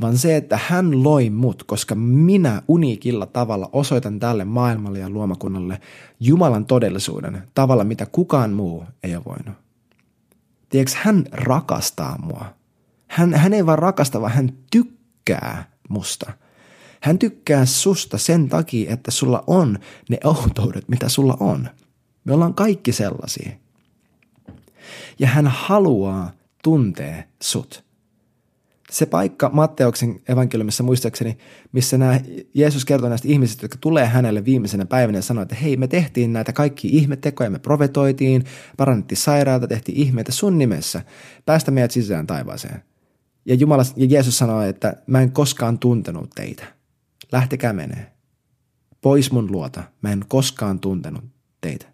vaan 0.00 0.18
se, 0.18 0.36
että 0.36 0.58
hän 0.66 1.04
loi 1.04 1.30
mut, 1.30 1.62
koska 1.62 1.94
minä 1.94 2.62
uniikilla 2.68 3.26
tavalla 3.26 3.70
osoitan 3.72 4.20
tälle 4.20 4.44
maailmalle 4.44 4.98
ja 4.98 5.10
luomakunnalle 5.10 5.80
Jumalan 6.20 6.66
todellisuuden 6.66 7.42
tavalla, 7.54 7.84
mitä 7.84 8.06
kukaan 8.06 8.52
muu 8.52 8.84
ei 9.02 9.16
ole 9.16 9.24
voinut. 9.24 9.54
Tiedätkö, 10.68 10.98
hän 11.02 11.24
rakastaa 11.32 12.18
mua. 12.18 12.44
Hän, 13.08 13.34
hän 13.34 13.52
ei 13.52 13.66
vaan 13.66 13.78
rakasta, 13.78 14.20
vaan 14.20 14.32
hän 14.32 14.52
tykkää 14.70 15.70
musta. 15.88 16.32
Hän 17.00 17.18
tykkää 17.18 17.66
susta 17.66 18.18
sen 18.18 18.48
takia, 18.48 18.92
että 18.92 19.10
sulla 19.10 19.44
on 19.46 19.78
ne 20.08 20.18
outoudet, 20.24 20.88
mitä 20.88 21.08
sulla 21.08 21.36
on. 21.40 21.68
Me 22.24 22.34
ollaan 22.34 22.54
kaikki 22.54 22.92
sellaisia. 22.92 23.50
Ja 25.18 25.26
hän 25.26 25.46
haluaa 25.46 26.32
tuntea 26.62 27.22
sut 27.42 27.85
se 28.90 29.06
paikka 29.06 29.50
Matteuksen 29.52 30.20
evankeliumissa 30.28 30.82
muistaakseni, 30.82 31.38
missä 31.72 31.98
nämä 31.98 32.20
Jeesus 32.54 32.84
kertoo 32.84 33.08
näistä 33.08 33.28
ihmisistä, 33.28 33.64
jotka 33.64 33.78
tulee 33.80 34.06
hänelle 34.06 34.44
viimeisenä 34.44 34.86
päivänä 34.86 35.18
ja 35.18 35.22
sanoo, 35.22 35.42
että 35.42 35.54
hei, 35.54 35.76
me 35.76 35.88
tehtiin 35.88 36.32
näitä 36.32 36.52
kaikki 36.52 36.88
ihmettekoja, 36.88 37.50
me 37.50 37.58
profetoitiin, 37.58 38.44
parannettiin 38.76 39.18
sairaata, 39.18 39.68
tehtiin 39.68 39.98
ihmeitä 39.98 40.32
sun 40.32 40.58
nimessä, 40.58 41.02
päästä 41.46 41.70
meidät 41.70 41.90
sisään 41.90 42.26
taivaaseen. 42.26 42.82
Ja, 43.46 43.54
Jumala, 43.54 43.82
ja 43.96 44.06
Jeesus 44.06 44.38
sanoo, 44.38 44.62
että 44.62 44.96
mä 45.06 45.20
en 45.20 45.32
koskaan 45.32 45.78
tuntenut 45.78 46.30
teitä. 46.34 46.64
Lähtekää 47.32 47.72
menee. 47.72 48.12
Pois 49.00 49.32
mun 49.32 49.52
luota. 49.52 49.82
Mä 50.02 50.12
en 50.12 50.24
koskaan 50.28 50.80
tuntenut 50.80 51.24
teitä. 51.60 51.86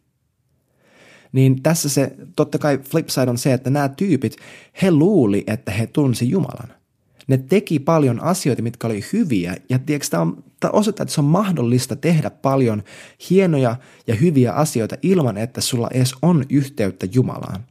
Niin 1.33 1.63
tässä 1.63 1.89
se, 1.89 2.17
totta 2.37 2.59
kai 2.59 2.79
flipside 2.79 3.31
on 3.31 3.39
se, 3.39 3.53
että 3.53 3.71
nämä 3.71 3.89
tyypit, 3.89 4.37
he 4.83 4.91
luuli, 4.91 5.45
että 5.47 5.73
he 5.73 5.87
tunsi 5.87 6.31
Jumalan 6.31 6.82
ne 7.33 7.39
teki 7.39 7.79
paljon 7.79 8.23
asioita, 8.23 8.63
mitkä 8.63 8.87
oli 8.87 9.05
hyviä. 9.13 9.57
Ja 9.69 9.79
tiedätkö, 9.79 10.09
tämä, 10.11 10.23
on, 10.23 10.45
tämä 10.61 10.71
osoittaa, 10.71 11.05
että 11.05 11.15
se 11.15 11.21
on 11.21 11.25
mahdollista 11.25 11.97
tehdä 11.97 12.31
paljon 12.31 12.83
hienoja 13.31 13.77
ja 14.07 14.15
hyviä 14.15 14.53
asioita 14.53 14.97
ilman, 15.03 15.39
että 15.39 15.61
sulla 15.61 15.89
edes 15.95 16.15
on 16.23 16.45
yhteyttä 16.51 17.07
Jumalaan. 17.13 17.65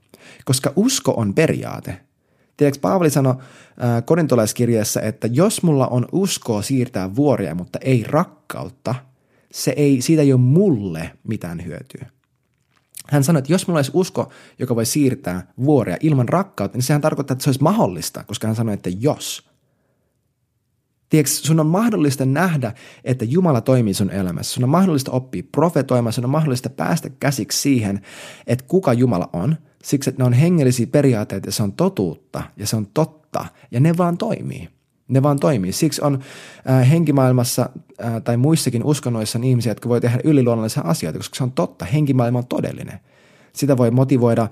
Koska 0.45 0.73
usko 0.75 1.13
on 1.17 1.33
periaate. 1.33 1.97
Tiedätkö, 2.57 2.81
Paavali 2.81 3.09
sanoi 3.09 3.33
äh, 3.33 4.05
korintolaiskirjeessä, 4.05 5.01
että 5.01 5.27
jos 5.31 5.63
mulla 5.63 5.87
on 5.87 6.05
uskoa 6.11 6.61
siirtää 6.61 7.15
vuoria, 7.15 7.55
mutta 7.55 7.79
ei 7.81 8.03
rakkautta, 8.07 8.95
se 9.51 9.73
ei, 9.77 10.01
siitä 10.01 10.21
ei 10.21 10.33
ole 10.33 10.41
mulle 10.41 11.11
mitään 11.27 11.65
hyötyä. 11.65 12.05
Hän 13.07 13.23
sanoi, 13.23 13.39
että 13.39 13.53
jos 13.53 13.67
mulla 13.67 13.77
olisi 13.77 13.91
usko, 13.93 14.31
joka 14.59 14.75
voi 14.75 14.85
siirtää 14.85 15.53
vuoria 15.57 15.97
ilman 15.99 16.29
rakkautta, 16.29 16.77
niin 16.77 16.83
sehän 16.83 17.01
tarkoittaa, 17.01 17.33
että 17.33 17.43
se 17.43 17.49
olisi 17.49 17.63
mahdollista, 17.63 18.23
koska 18.23 18.47
hän 18.47 18.55
sanoi, 18.55 18.73
että 18.73 18.89
jos. 18.99 19.50
Tiedätkö, 21.11 21.31
sun 21.31 21.59
on 21.59 21.67
mahdollista 21.67 22.25
nähdä, 22.25 22.73
että 23.03 23.25
Jumala 23.25 23.61
toimii 23.61 23.93
sun 23.93 24.09
elämässä. 24.09 24.53
Sun 24.53 24.63
on 24.63 24.69
mahdollista 24.69 25.11
oppia 25.11 25.43
profetoimaan, 25.51 26.13
sun 26.13 26.23
on 26.25 26.29
mahdollista 26.29 26.69
päästä 26.69 27.09
käsiksi 27.09 27.61
siihen, 27.61 28.01
että 28.47 28.65
kuka 28.67 28.93
Jumala 28.93 29.29
on. 29.33 29.57
Siksi, 29.83 30.09
että 30.09 30.23
ne 30.23 30.27
on 30.27 30.33
hengellisiä 30.33 30.87
periaatteita 30.87 31.47
ja 31.47 31.51
se 31.51 31.63
on 31.63 31.73
totuutta 31.73 32.43
ja 32.57 32.67
se 32.67 32.75
on 32.75 32.87
totta 32.93 33.45
ja 33.71 33.79
ne 33.79 33.97
vaan 33.97 34.17
toimii. 34.17 34.69
Ne 35.07 35.23
vaan 35.23 35.39
toimii. 35.39 35.71
Siksi 35.71 36.01
on 36.01 36.19
äh, 36.69 36.89
henkimaailmassa 36.89 37.69
äh, 38.03 38.21
tai 38.23 38.37
muissakin 38.37 38.83
uskonnoissa 38.83 39.39
on 39.39 39.43
ihmisiä, 39.43 39.71
jotka 39.71 39.89
voi 39.89 40.01
tehdä 40.01 40.19
yliluonnollisia 40.23 40.83
asioita, 40.83 41.19
koska 41.19 41.35
se 41.35 41.43
on 41.43 41.51
totta. 41.51 41.85
Henkimaailma 41.85 42.39
on 42.39 42.47
todellinen. 42.47 42.99
Sitä 43.53 43.77
voi 43.77 43.91
motivoida, 43.91 44.41
äh, 44.41 44.49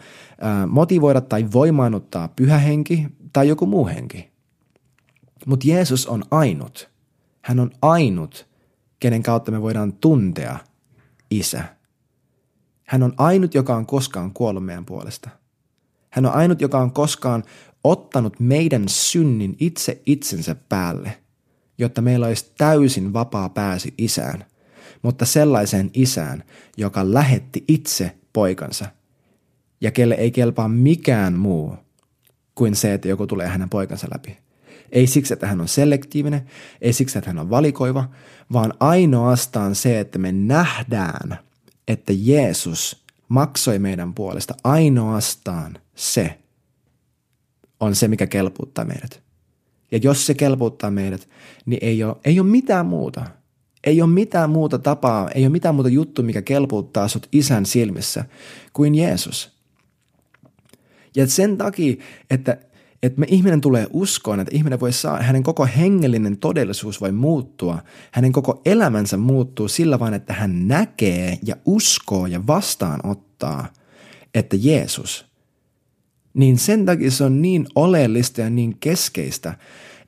motivoida 0.68 1.22
tai 1.22 1.48
voimaannuttaa 1.54 2.28
pyhä 2.28 2.58
henki 2.58 3.08
tai 3.34 3.48
joku 3.48 3.66
muu 3.66 3.88
henki. 3.88 4.29
Mutta 5.46 5.68
Jeesus 5.68 6.08
on 6.08 6.24
ainut. 6.32 6.90
Hän 7.42 7.60
on 7.60 7.72
ainut, 7.82 8.48
kenen 9.00 9.24
kautta 9.24 9.52
me 9.52 9.62
voidaan 9.62 9.94
tuntea 9.94 10.60
isä. 11.32 11.64
Hän 12.88 13.04
on 13.04 13.14
ainut, 13.18 13.54
joka 13.54 13.76
on 13.76 13.86
koskaan 13.86 14.34
kuollut 14.34 14.66
meidän 14.66 14.86
puolesta. 14.86 15.30
Hän 16.10 16.26
on 16.26 16.34
ainut, 16.34 16.62
joka 16.62 16.80
on 16.80 16.92
koskaan 16.92 17.44
ottanut 17.84 18.40
meidän 18.40 18.84
synnin 18.88 19.56
itse 19.60 20.02
itsensä 20.06 20.56
päälle, 20.70 21.18
jotta 21.78 22.02
meillä 22.02 22.28
olisi 22.28 22.52
täysin 22.58 23.14
vapaa 23.14 23.50
pääsy 23.50 23.94
isään, 23.98 24.46
mutta 25.02 25.26
sellaiseen 25.26 25.90
isään, 25.94 26.44
joka 26.78 27.14
lähetti 27.14 27.64
itse 27.68 28.18
poikansa 28.34 28.86
ja 29.82 29.92
kelle 29.92 30.16
ei 30.16 30.32
kelpaa 30.32 30.68
mikään 30.68 31.34
muu 31.34 31.76
kuin 32.56 32.76
se, 32.76 32.94
että 32.94 33.08
joku 33.08 33.28
tulee 33.28 33.48
hänen 33.48 33.70
poikansa 33.70 34.08
läpi. 34.14 34.38
Ei 34.92 35.08
siksi, 35.08 35.34
että 35.34 35.48
hän 35.48 35.62
on 35.62 35.68
selektiivinen, 35.68 36.42
ei 36.82 36.94
siksi, 36.94 37.18
että 37.18 37.30
hän 37.30 37.40
on 37.40 37.50
valikoiva, 37.50 38.10
vaan 38.54 38.74
ainoastaan 38.80 39.76
se, 39.76 40.00
että 40.00 40.20
me 40.20 40.32
nähdään, 40.32 41.40
että 41.88 42.14
Jeesus 42.16 43.04
maksoi 43.30 43.80
meidän 43.80 44.14
puolesta. 44.14 44.56
Ainoastaan 44.64 45.78
se 45.96 46.40
on 47.80 47.96
se, 47.96 48.08
mikä 48.08 48.28
kelpuuttaa 48.28 48.86
meidät. 48.86 49.22
Ja 49.92 50.00
jos 50.04 50.26
se 50.26 50.34
kelpuuttaa 50.34 50.92
meidät, 50.92 51.30
niin 51.66 51.80
ei 51.82 52.04
ole, 52.04 52.16
ei 52.26 52.40
ole 52.40 52.48
mitään 52.48 52.86
muuta. 52.86 53.26
Ei 53.84 54.02
ole 54.02 54.10
mitään 54.10 54.50
muuta 54.50 54.80
tapaa, 54.80 55.30
ei 55.30 55.44
ole 55.44 55.52
mitään 55.52 55.76
muuta 55.76 55.90
juttu, 55.90 56.24
mikä 56.24 56.42
kelpuuttaa 56.42 57.08
sut 57.08 57.28
isän 57.32 57.66
silmissä 57.66 58.26
kuin 58.74 58.96
Jeesus. 58.96 59.52
Ja 61.16 61.28
sen 61.28 61.58
takia, 61.58 61.96
että 62.30 62.58
että 63.04 63.20
me 63.20 63.26
ihminen 63.30 63.62
tulee 63.62 63.88
uskoon, 63.94 64.40
että 64.40 64.56
ihminen 64.56 64.80
voi 64.80 64.94
saa, 64.94 65.22
hänen 65.22 65.44
koko 65.44 65.68
hengellinen 65.78 66.38
todellisuus 66.38 67.02
voi 67.02 67.12
muuttua, 67.12 67.82
hänen 68.12 68.32
koko 68.32 68.62
elämänsä 68.66 69.18
muuttuu 69.18 69.68
sillä 69.68 70.00
vain, 70.00 70.14
että 70.14 70.34
hän 70.34 70.68
näkee 70.68 71.38
ja 71.46 71.56
uskoo 71.66 72.26
ja 72.26 72.48
vastaanottaa, 72.48 73.68
että 74.34 74.58
Jeesus, 74.60 75.26
niin 76.34 76.58
sen 76.58 76.86
takia 76.86 77.12
se 77.12 77.24
on 77.24 77.42
niin 77.42 77.68
oleellista 77.76 78.42
ja 78.42 78.50
niin 78.50 78.78
keskeistä, 78.80 79.54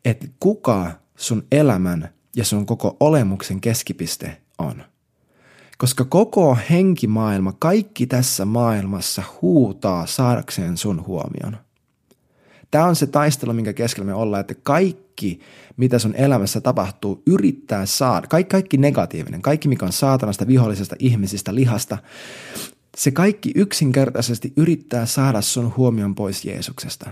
että 0.06 0.28
kuka 0.40 0.92
sun 1.16 1.44
elämän 1.52 2.10
ja 2.36 2.46
sun 2.46 2.66
koko 2.66 2.98
olemuksen 3.00 3.62
keskipiste 3.62 4.38
on. 4.58 4.84
Koska 5.78 6.06
koko 6.06 6.58
henkimaailma, 6.70 7.54
kaikki 7.60 8.08
tässä 8.08 8.46
maailmassa 8.46 9.24
huutaa 9.42 10.06
saadakseen 10.06 10.78
sun 10.78 11.06
huomion– 11.08 11.58
Tämä 12.72 12.86
on 12.86 12.96
se 12.96 13.08
taistelu, 13.08 13.54
minkä 13.54 13.74
keskellä 13.74 14.06
me 14.06 14.14
ollaan, 14.14 14.42
että 14.42 14.56
kaikki, 14.64 15.40
mitä 15.78 16.00
sun 16.00 16.16
elämässä 16.16 16.62
tapahtuu, 16.62 17.24
yrittää 17.28 17.86
saada, 17.86 18.28
kaikki, 18.28 18.52
kaikki 18.52 18.78
negatiivinen, 18.78 19.42
kaikki 19.42 19.68
mikä 19.68 19.86
on 19.86 19.92
saatanasta, 19.92 20.48
vihollisesta, 20.48 20.96
ihmisistä, 21.00 21.56
lihasta, 21.56 21.98
se 22.98 23.12
kaikki 23.12 23.52
yksinkertaisesti 23.56 24.54
yrittää 24.58 25.06
saada 25.06 25.42
sun 25.42 25.74
huomion 25.78 26.16
pois 26.16 26.46
Jeesuksesta. 26.46 27.10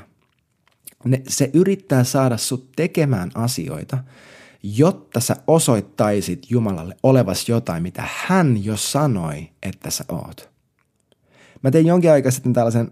Ne, 1.06 1.22
se 1.28 1.50
yrittää 1.54 2.04
saada 2.04 2.38
sut 2.38 2.72
tekemään 2.76 3.32
asioita, 3.36 3.98
jotta 4.64 5.20
sä 5.20 5.36
osoittaisit 5.48 6.52
Jumalalle 6.52 6.98
olevas 7.04 7.50
jotain, 7.50 7.84
mitä 7.84 8.04
hän 8.16 8.66
jo 8.66 8.78
sanoi, 8.78 9.50
että 9.64 9.90
sä 9.90 10.06
oot. 10.10 10.50
Mä 11.64 11.72
tein 11.72 11.88
jonkin 11.88 12.12
aikaa 12.12 12.32
sitten 12.32 12.54
tällaisen 12.54 12.92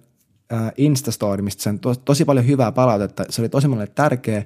äh, 0.54 0.72
Instastory, 0.78 1.42
mistä 1.42 1.64
sain 1.64 1.80
to, 1.80 1.96
tosi 1.96 2.26
paljon 2.26 2.48
hyvää 2.48 2.72
palautetta. 2.72 3.26
Se 3.30 3.42
oli 3.42 3.50
tosi 3.50 3.68
monelle 3.68 3.92
tärkeä, 3.96 4.46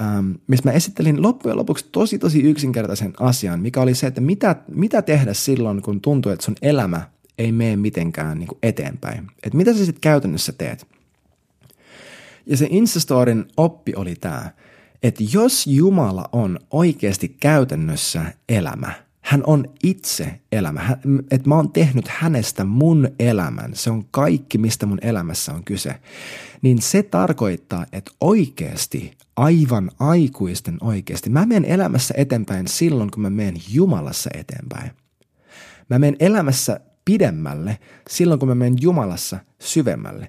ähm, 0.00 0.30
missä 0.46 0.68
mä 0.68 0.72
esittelin 0.72 1.22
loppujen 1.22 1.56
lopuksi 1.56 1.88
tosi 1.92 2.18
tosi 2.18 2.42
yksinkertaisen 2.42 3.12
asian, 3.20 3.60
mikä 3.60 3.80
oli 3.80 3.94
se, 3.94 4.06
että 4.06 4.20
mitä, 4.20 4.56
mitä 4.68 5.02
tehdä 5.02 5.34
silloin, 5.34 5.82
kun 5.82 6.00
tuntuu, 6.00 6.32
että 6.32 6.44
sun 6.44 6.56
elämä 6.62 7.02
ei 7.38 7.52
mene 7.52 7.76
mitenkään 7.76 8.38
niin 8.38 8.48
kuin 8.48 8.58
eteenpäin. 8.62 9.26
Että 9.42 9.56
mitä 9.56 9.72
sä 9.72 9.78
sitten 9.78 10.00
käytännössä 10.00 10.52
teet. 10.52 10.86
Ja 12.46 12.56
se 12.56 12.66
Instastorin 12.70 13.44
oppi 13.56 13.92
oli 13.96 14.14
tämä, 14.14 14.50
että 15.02 15.24
jos 15.32 15.66
Jumala 15.66 16.28
on 16.32 16.58
oikeasti 16.70 17.28
käytännössä 17.28 18.24
elämä– 18.48 18.92
hän 19.24 19.42
on 19.46 19.64
itse 19.82 20.40
elämä. 20.52 20.98
Että 21.30 21.48
mä 21.48 21.56
oon 21.56 21.72
tehnyt 21.72 22.08
hänestä 22.08 22.64
mun 22.64 23.08
elämän. 23.18 23.74
Se 23.74 23.90
on 23.90 24.04
kaikki, 24.10 24.58
mistä 24.58 24.86
mun 24.86 24.98
elämässä 25.02 25.52
on 25.52 25.64
kyse. 25.64 25.94
Niin 26.62 26.82
se 26.82 27.02
tarkoittaa, 27.02 27.86
että 27.92 28.10
oikeasti, 28.20 29.12
aivan 29.36 29.90
aikuisten 29.98 30.78
oikeasti, 30.80 31.30
mä 31.30 31.46
menen 31.46 31.64
elämässä 31.64 32.14
eteenpäin 32.16 32.68
silloin, 32.68 33.10
kun 33.10 33.22
mä 33.22 33.30
menen 33.30 33.56
Jumalassa 33.70 34.30
eteenpäin. 34.34 34.90
Mä 35.90 35.98
menen 35.98 36.16
elämässä 36.20 36.80
pidemmälle 37.04 37.78
silloin, 38.10 38.40
kun 38.40 38.48
mä 38.48 38.54
menen 38.54 38.76
Jumalassa 38.80 39.38
syvemmälle. 39.58 40.28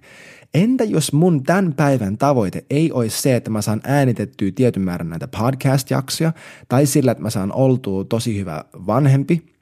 Entä 0.55 0.83
jos 0.83 1.13
mun 1.13 1.43
tämän 1.43 1.73
päivän 1.73 2.17
tavoite 2.17 2.65
ei 2.69 2.91
olisi 2.91 3.21
se, 3.21 3.35
että 3.35 3.49
mä 3.49 3.61
saan 3.61 3.81
äänitettyä 3.83 4.51
tietyn 4.55 4.83
määrän 4.83 5.09
näitä 5.09 5.27
podcast-jaksoja, 5.27 6.31
tai 6.67 6.85
sillä, 6.85 7.11
että 7.11 7.23
mä 7.23 7.29
saan 7.29 7.51
oltua 7.51 8.03
tosi 8.03 8.39
hyvä 8.39 8.63
vanhempi, 8.73 9.55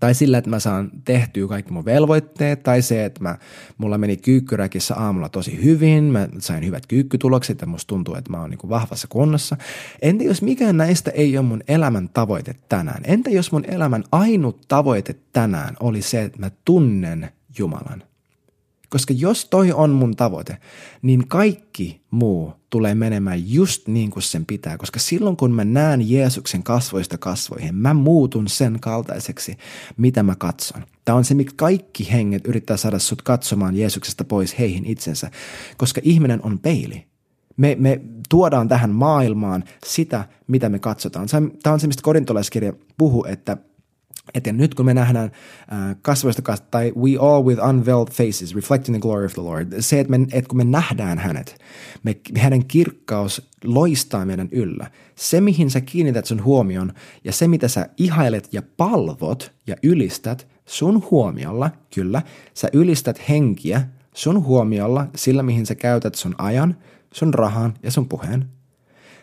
tai 0.00 0.14
sillä, 0.14 0.38
että 0.38 0.50
mä 0.50 0.58
saan 0.58 0.90
tehtyä 1.04 1.48
kaikki 1.48 1.72
mun 1.72 1.84
velvoitteet, 1.84 2.62
tai 2.62 2.82
se, 2.82 3.04
että 3.04 3.22
mä, 3.22 3.38
mulla 3.78 3.98
meni 3.98 4.16
kyykkyräkissä 4.16 4.94
aamulla 4.94 5.28
tosi 5.28 5.64
hyvin, 5.64 6.04
mä 6.04 6.28
sain 6.38 6.66
hyvät 6.66 6.86
kyykkytulokset 6.86 7.60
ja 7.60 7.66
musta 7.66 7.88
tuntuu, 7.88 8.14
että 8.14 8.30
mä 8.30 8.40
oon 8.40 8.50
niin 8.50 8.68
vahvassa 8.68 9.08
kunnossa. 9.08 9.56
Entä 10.02 10.24
jos 10.24 10.42
mikään 10.42 10.76
näistä 10.76 11.10
ei 11.10 11.38
ole 11.38 11.46
mun 11.46 11.62
elämän 11.68 12.08
tavoite 12.08 12.54
tänään? 12.68 13.02
Entä 13.04 13.30
jos 13.30 13.52
mun 13.52 13.64
elämän 13.68 14.04
ainut 14.12 14.60
tavoite 14.68 15.16
tänään 15.32 15.76
oli 15.80 16.02
se, 16.02 16.22
että 16.22 16.38
mä 16.38 16.50
tunnen 16.64 17.30
Jumalan? 17.58 18.11
Koska 18.92 19.14
jos 19.16 19.44
toi 19.44 19.72
on 19.72 19.90
mun 19.90 20.16
tavoite, 20.16 20.58
niin 21.02 21.28
kaikki 21.28 22.00
muu 22.10 22.52
tulee 22.70 22.94
menemään 22.94 23.52
just 23.52 23.88
niin 23.88 24.10
kuin 24.10 24.22
sen 24.22 24.46
pitää. 24.46 24.78
Koska 24.78 24.98
silloin 24.98 25.36
kun 25.36 25.52
mä 25.52 25.64
näen 25.64 26.10
Jeesuksen 26.10 26.62
kasvoista 26.62 27.18
kasvoihin, 27.18 27.74
mä 27.74 27.94
muutun 27.94 28.48
sen 28.48 28.80
kaltaiseksi, 28.80 29.56
mitä 29.96 30.22
mä 30.22 30.34
katson. 30.36 30.82
Tämä 31.04 31.18
on 31.18 31.24
se, 31.24 31.34
miksi 31.34 31.56
kaikki 31.56 32.12
henget 32.12 32.46
yrittää 32.46 32.76
saada 32.76 32.98
sut 32.98 33.22
katsomaan 33.22 33.76
Jeesuksesta 33.76 34.24
pois 34.24 34.58
heihin 34.58 34.86
itsensä, 34.86 35.30
koska 35.76 36.00
ihminen 36.04 36.40
on 36.42 36.58
peili. 36.58 37.04
Me, 37.56 37.76
me 37.80 38.00
tuodaan 38.28 38.68
tähän 38.68 38.90
maailmaan 38.90 39.64
sitä, 39.86 40.24
mitä 40.46 40.68
me 40.68 40.78
katsotaan. 40.78 41.28
Tämä 41.62 41.72
on 41.72 41.80
se, 41.80 41.86
mistä 41.86 42.02
korintolaiskirja 42.02 42.72
puhuu, 42.96 43.24
että– 43.24 43.56
että 44.34 44.52
nyt 44.52 44.74
kun 44.74 44.86
me 44.86 44.94
nähdään 44.94 45.30
äh, 45.72 45.96
kasvoista 46.02 46.42
kasvoista, 46.42 46.70
tai 46.70 46.92
we 46.96 47.16
all 47.20 47.44
with 47.44 47.62
unveiled 47.68 48.12
faces, 48.12 48.54
reflecting 48.54 48.96
the 48.96 49.00
glory 49.00 49.24
of 49.24 49.32
the 49.32 49.42
Lord, 49.42 49.72
se, 49.80 50.00
että, 50.00 50.14
että 50.32 50.48
kun 50.48 50.56
me 50.56 50.64
nähdään 50.64 51.18
hänet, 51.18 51.58
me, 52.02 52.16
hänen 52.38 52.64
kirkkaus 52.64 53.50
loistaa 53.64 54.26
meidän 54.26 54.48
yllä. 54.52 54.90
Se, 55.14 55.40
mihin 55.40 55.70
sä 55.70 55.80
kiinnität 55.80 56.26
sun 56.26 56.44
huomion, 56.44 56.92
ja 57.24 57.32
se, 57.32 57.48
mitä 57.48 57.68
sä 57.68 57.88
ihailet 57.96 58.48
ja 58.52 58.62
palvot 58.76 59.52
ja 59.66 59.76
ylistät 59.82 60.46
sun 60.66 61.02
huomiolla, 61.10 61.70
kyllä, 61.94 62.22
sä 62.54 62.68
ylistät 62.72 63.28
henkiä 63.28 63.82
sun 64.14 64.44
huomiolla 64.44 65.06
sillä, 65.16 65.42
mihin 65.42 65.66
sä 65.66 65.74
käytät 65.74 66.14
sun 66.14 66.34
ajan, 66.38 66.76
sun 67.14 67.34
rahan 67.34 67.74
ja 67.82 67.90
sun 67.90 68.08
puheen. 68.08 68.48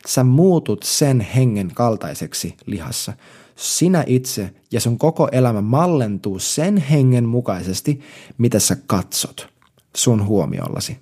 Sä 0.07 0.23
muutut 0.23 0.83
sen 0.83 1.19
hengen 1.21 1.71
kaltaiseksi 1.73 2.57
lihassa 2.65 3.13
sinä 3.59 4.03
itse 4.07 4.53
ja 4.71 4.81
sun 4.81 4.97
koko 4.97 5.29
elämä 5.31 5.61
mallentuu 5.61 6.39
sen 6.39 6.77
hengen 6.77 7.25
mukaisesti, 7.25 7.99
mitä 8.37 8.59
sä 8.59 8.77
katsot 8.87 9.47
sun 9.95 10.25
huomiollasi. 10.25 10.99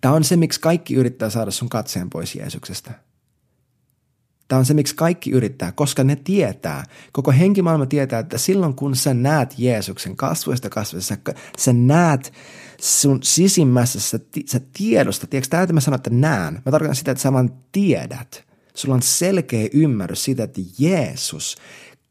Tämä 0.00 0.14
on 0.14 0.24
se, 0.24 0.36
miksi 0.36 0.60
kaikki 0.60 0.94
yrittää 0.94 1.30
saada 1.30 1.50
sun 1.50 1.68
katseen 1.68 2.10
pois 2.10 2.34
Jeesuksesta. 2.34 2.90
Tämä 4.48 4.58
on 4.58 4.64
se, 4.64 4.74
miksi 4.74 4.94
kaikki 4.96 5.30
yrittää, 5.30 5.72
koska 5.72 6.04
ne 6.04 6.16
tietää, 6.16 6.84
koko 7.12 7.30
henkimaailma 7.30 7.86
tietää, 7.86 8.18
että 8.18 8.38
silloin 8.38 8.74
kun 8.74 8.96
sä 8.96 9.14
näet 9.14 9.54
Jeesuksen 9.58 10.16
kasvoista 10.16 10.70
kasvoista, 10.70 11.16
sä, 11.58 11.72
näet 11.72 12.32
sun 12.80 13.18
sisimmässä, 13.22 14.00
sä, 14.00 14.18
sä 14.46 14.60
tiedosta, 14.72 15.26
tiedätkö, 15.26 15.50
tämä 15.50 15.66
mä 15.72 15.80
sanon, 15.80 15.96
että 15.96 16.10
näen, 16.10 16.54
mä 16.54 16.72
tarkoitan 16.72 16.96
sitä, 16.96 17.10
että 17.10 17.22
sä 17.22 17.32
vaan 17.32 17.52
tiedät– 17.72 18.44
Sulla 18.74 18.94
on 18.94 19.02
selkeä 19.02 19.68
ymmärrys 19.72 20.24
siitä, 20.24 20.42
että 20.44 20.60
Jeesus 20.78 21.56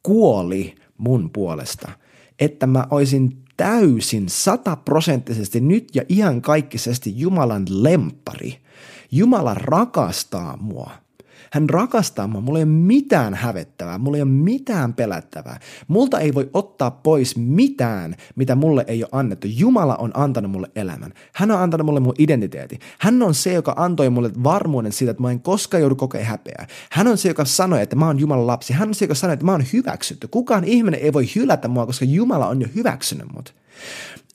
kuoli 0.04 0.76
mun 0.98 1.30
puolesta, 1.30 1.92
että 2.40 2.68
mä 2.68 2.88
olisin 2.90 3.44
täysin 3.58 4.30
sataprosenttisesti 4.30 5.62
nyt 5.62 5.96
ja 5.96 6.04
ihan 6.10 6.42
kaikkisesti 6.42 7.20
Jumalan 7.20 7.66
lempari. 7.70 8.58
Jumala 9.12 9.54
rakastaa 9.54 10.58
mua. 10.58 10.92
Hän 11.52 11.70
rakastaa 11.70 12.28
mua, 12.28 12.42
mulla 12.42 12.60
ei 12.60 12.64
ole 12.64 12.72
mitään 12.72 13.34
hävettävää, 13.34 13.98
mulla 13.98 14.18
ei 14.18 14.22
ole 14.24 14.32
mitään 14.32 14.94
pelättävää. 14.94 15.60
Multa 15.88 16.20
ei 16.20 16.34
voi 16.34 16.50
ottaa 16.54 16.92
pois 16.92 17.38
mitään, 17.38 18.16
mitä 18.36 18.56
mulle 18.56 18.86
ei 18.88 19.04
ole 19.04 19.10
annettu. 19.12 19.48
Jumala 19.50 19.96
on 19.96 20.12
antanut 20.14 20.52
mulle 20.52 20.72
elämän. 20.76 21.14
Hän 21.34 21.52
on 21.52 21.60
antanut 21.60 21.86
mulle 21.86 22.00
mun 22.00 22.14
identiteetti. 22.18 22.80
Hän 23.00 23.22
on 23.22 23.34
se, 23.34 23.54
joka 23.54 23.74
antoi 23.78 24.10
mulle 24.10 24.32
varmuuden 24.44 24.92
siitä, 24.92 25.12
että 25.12 25.24
mä 25.24 25.32
en 25.32 25.42
koskaan 25.42 25.82
joudu 25.82 25.96
kokea 25.96 26.26
häpeää. 26.26 26.68
Hän 26.92 27.08
on 27.08 27.18
se, 27.18 27.28
joka 27.28 27.46
sanoi, 27.46 27.82
että 27.82 27.96
mä 27.96 28.06
oon 28.06 28.20
Jumalan 28.20 28.48
lapsi. 28.48 28.74
Hän 28.74 28.88
on 28.88 28.96
se, 28.96 29.06
joka 29.06 29.16
sanoi, 29.16 29.34
että 29.34 29.46
mä 29.46 29.52
oon 29.52 29.64
hyväksytty. 29.74 30.28
Kukaan 30.28 30.64
ihminen 30.64 31.00
ei 31.00 31.14
voi 31.14 31.30
hylätä 31.36 31.68
mua, 31.68 31.86
koska 31.86 32.06
Jumala 32.06 32.48
on 32.48 32.62
jo 32.62 32.68
hyväksynyt 32.76 33.28
mut 33.36 33.54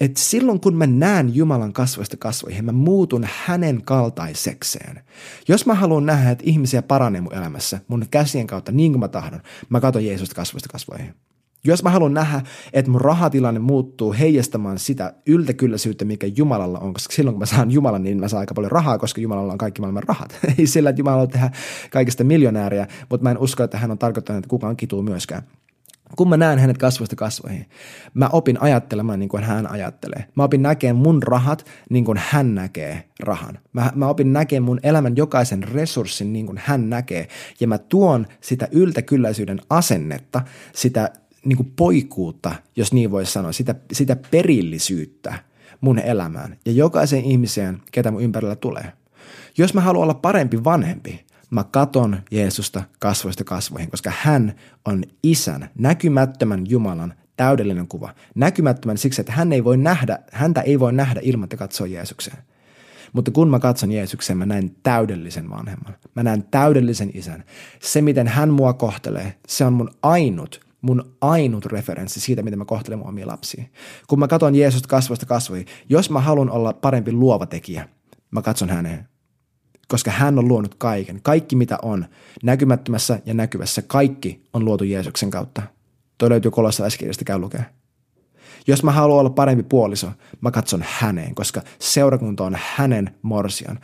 että 0.01 0.21
silloin 0.21 0.61
kun 0.61 0.77
mä 0.77 0.87
näen 0.87 1.35
Jumalan 1.35 1.73
kasvoista 1.73 2.17
kasvoihin, 2.17 2.65
mä 2.65 2.73
muutun 2.73 3.27
hänen 3.45 3.83
kaltaisekseen. 3.85 5.01
Jos 5.49 5.67
mä 5.67 5.75
haluan 5.75 6.07
nähdä, 6.07 6.31
että 6.31 6.45
ihmisiä 6.47 6.83
paranee 6.83 7.21
mun 7.21 7.35
elämässä, 7.35 7.81
mun 7.89 8.07
käsien 8.11 8.47
kautta 8.47 8.73
niin 8.73 8.93
kuin 8.93 9.01
mä 9.01 9.09
tahdon, 9.09 9.41
mä 9.69 9.81
katson 9.81 10.05
Jeesusta 10.05 10.35
kasvoista 10.35 10.69
kasvoihin. 10.69 11.15
Jos 11.67 11.83
mä 11.83 11.91
haluan 11.91 12.15
nähdä, 12.15 12.43
että 12.73 12.91
mun 12.91 13.01
rahatilanne 13.01 13.61
muuttuu 13.61 14.13
heijastamaan 14.13 14.79
sitä 14.79 15.15
yltäkylläisyyttä, 15.27 16.05
mikä 16.05 16.27
Jumalalla 16.37 16.79
on, 16.79 16.93
koska 16.93 17.15
silloin 17.15 17.35
kun 17.35 17.39
mä 17.39 17.47
saan 17.47 17.71
Jumalan, 17.71 18.03
niin 18.03 18.21
mä 18.21 18.29
saan 18.29 18.41
aika 18.41 18.55
paljon 18.55 18.73
rahaa, 18.73 18.99
koska 18.99 19.21
Jumalalla 19.21 19.53
on 19.53 19.59
kaikki 19.59 19.81
maailman 19.81 20.03
rahat. 20.03 20.39
Ei 20.59 20.67
sillä, 20.67 20.91
että 20.91 21.01
Jumala 21.01 21.23
on 21.23 21.29
tehdä 21.29 21.51
kaikista 21.91 22.25
miljonääriä, 22.25 22.87
mutta 23.11 23.25
mä 23.25 23.31
en 23.31 23.39
usko, 23.39 23.63
että 23.63 23.79
hän 23.79 23.91
on 23.91 23.99
tarkoittanut, 23.99 24.39
että 24.39 24.49
kukaan 24.49 24.77
kituu 24.77 25.03
myöskään. 25.03 25.43
Kun 26.17 26.29
mä 26.29 26.37
näen 26.37 26.59
hänet 26.59 26.79
kasvoista 26.79 27.17
kasvoihin, 27.17 27.67
mä 28.15 28.29
opin 28.33 28.63
ajattelemaan 28.63 29.19
niin 29.19 29.29
kuin 29.29 29.43
hän 29.43 29.71
ajattelee. 29.71 30.25
Mä 30.35 30.45
opin 30.45 30.63
näkemään 30.63 30.97
mun 30.97 31.23
rahat 31.23 31.67
niin 31.91 32.05
kuin 32.05 32.19
hän 32.29 32.55
näkee 32.55 33.05
rahan. 33.21 33.59
Mä, 33.73 33.93
mä 33.95 34.09
opin 34.09 34.33
näkemään 34.33 34.63
mun 34.65 34.81
elämän 34.83 35.17
jokaisen 35.17 35.63
resurssin 35.63 36.33
niin 36.33 36.47
kuin 36.47 36.61
hän 36.65 36.91
näkee. 36.91 37.29
Ja 37.61 37.69
mä 37.69 37.79
tuon 37.79 38.27
sitä 38.41 38.69
yltäkylläisyyden 38.73 39.61
asennetta, 39.71 40.43
sitä 40.75 41.11
niin 41.45 41.57
kuin 41.57 41.73
poikuutta, 41.77 42.55
jos 42.77 42.93
niin 42.93 43.11
voisi 43.11 43.33
sanoa, 43.33 43.53
sitä, 43.53 43.75
sitä 43.93 44.17
perillisyyttä 44.31 45.35
mun 45.81 45.99
elämään 45.99 46.57
ja 46.67 46.73
jokaisen 46.73 47.25
ihmiseen, 47.25 47.83
ketä 47.93 48.11
mun 48.11 48.23
ympärillä 48.23 48.57
tulee. 48.57 48.93
Jos 49.59 49.75
mä 49.75 49.81
haluan 49.81 50.03
olla 50.03 50.15
parempi 50.15 50.65
vanhempi, 50.65 51.24
Mä 51.55 51.65
katon 51.65 52.17
Jeesusta 52.31 52.83
kasvoista 52.99 53.45
kasvoihin, 53.45 53.91
koska 53.91 54.13
hän 54.19 54.55
on 54.85 55.03
isän, 55.23 55.71
näkymättömän 55.79 56.65
Jumalan 56.69 57.15
täydellinen 57.37 57.89
kuva. 57.89 58.15
Näkymättömän 58.35 58.99
siksi, 58.99 59.21
että 59.21 59.33
hän 59.33 59.53
ei 59.53 59.65
voi 59.65 59.77
nähdä, 59.77 60.19
häntä 60.33 60.61
ei 60.61 60.81
voi 60.81 60.93
nähdä 60.93 61.21
ilman, 61.23 61.45
että 61.45 61.57
katsoo 61.57 61.87
Jeesukseen. 61.87 62.37
Mutta 63.13 63.31
kun 63.31 63.51
mä 63.51 63.59
katson 63.59 63.93
Jeesukseen, 63.93 64.39
mä 64.39 64.47
näen 64.47 64.71
täydellisen 64.83 65.51
vanhemman. 65.51 65.95
Mä 66.15 66.23
näen 66.23 66.45
täydellisen 66.51 67.11
isän. 67.15 67.45
Se, 67.83 68.03
miten 68.03 68.29
hän 68.29 68.51
mua 68.51 68.73
kohtelee, 68.73 69.35
se 69.49 69.65
on 69.65 69.73
mun 69.73 69.91
ainut, 70.03 70.61
mun 70.81 71.17
ainut 71.21 71.67
referenssi 71.67 72.21
siitä, 72.21 72.43
miten 72.43 72.59
mä 72.59 72.65
kohtelen 72.65 72.99
mun 72.99 73.09
omia 73.09 73.27
lapsia. 73.27 73.65
Kun 74.07 74.19
mä 74.19 74.29
katson 74.29 74.55
Jeesusta 74.55 74.89
kasvoista 74.89 75.27
kasvoihin, 75.27 75.67
jos 75.89 76.11
mä 76.11 76.21
haluan 76.21 76.51
olla 76.51 76.73
parempi 76.73 77.13
luova 77.13 77.47
tekijä, 77.47 77.89
mä 78.31 78.43
katson 78.43 78.69
häneen 78.69 79.09
koska 79.89 80.11
hän 80.11 80.39
on 80.39 80.49
luonut 80.49 80.75
kaiken. 80.75 81.21
Kaikki 81.23 81.57
mitä 81.57 81.79
on, 81.83 82.07
näkymättömässä 82.43 83.21
ja 83.27 83.35
näkyvässä, 83.35 83.83
kaikki 83.83 84.45
on 84.53 84.65
luotu 84.65 84.85
Jeesuksen 84.85 85.31
kautta. 85.31 85.63
Tuo 86.19 86.31
löytyy 86.31 86.51
kolossalaiskirjasta, 86.51 87.25
käy 87.25 87.39
lukea. 87.39 87.63
Jos 88.67 88.83
mä 88.83 88.93
haluan 88.93 89.21
olla 89.21 89.31
parempi 89.31 89.63
puoliso, 89.63 90.11
mä 90.41 90.51
katson 90.51 90.85
häneen, 90.89 91.35
koska 91.35 91.63
seurakunta 91.79 92.45
on 92.45 92.57
hänen 92.77 93.11
morsian. 93.23 93.79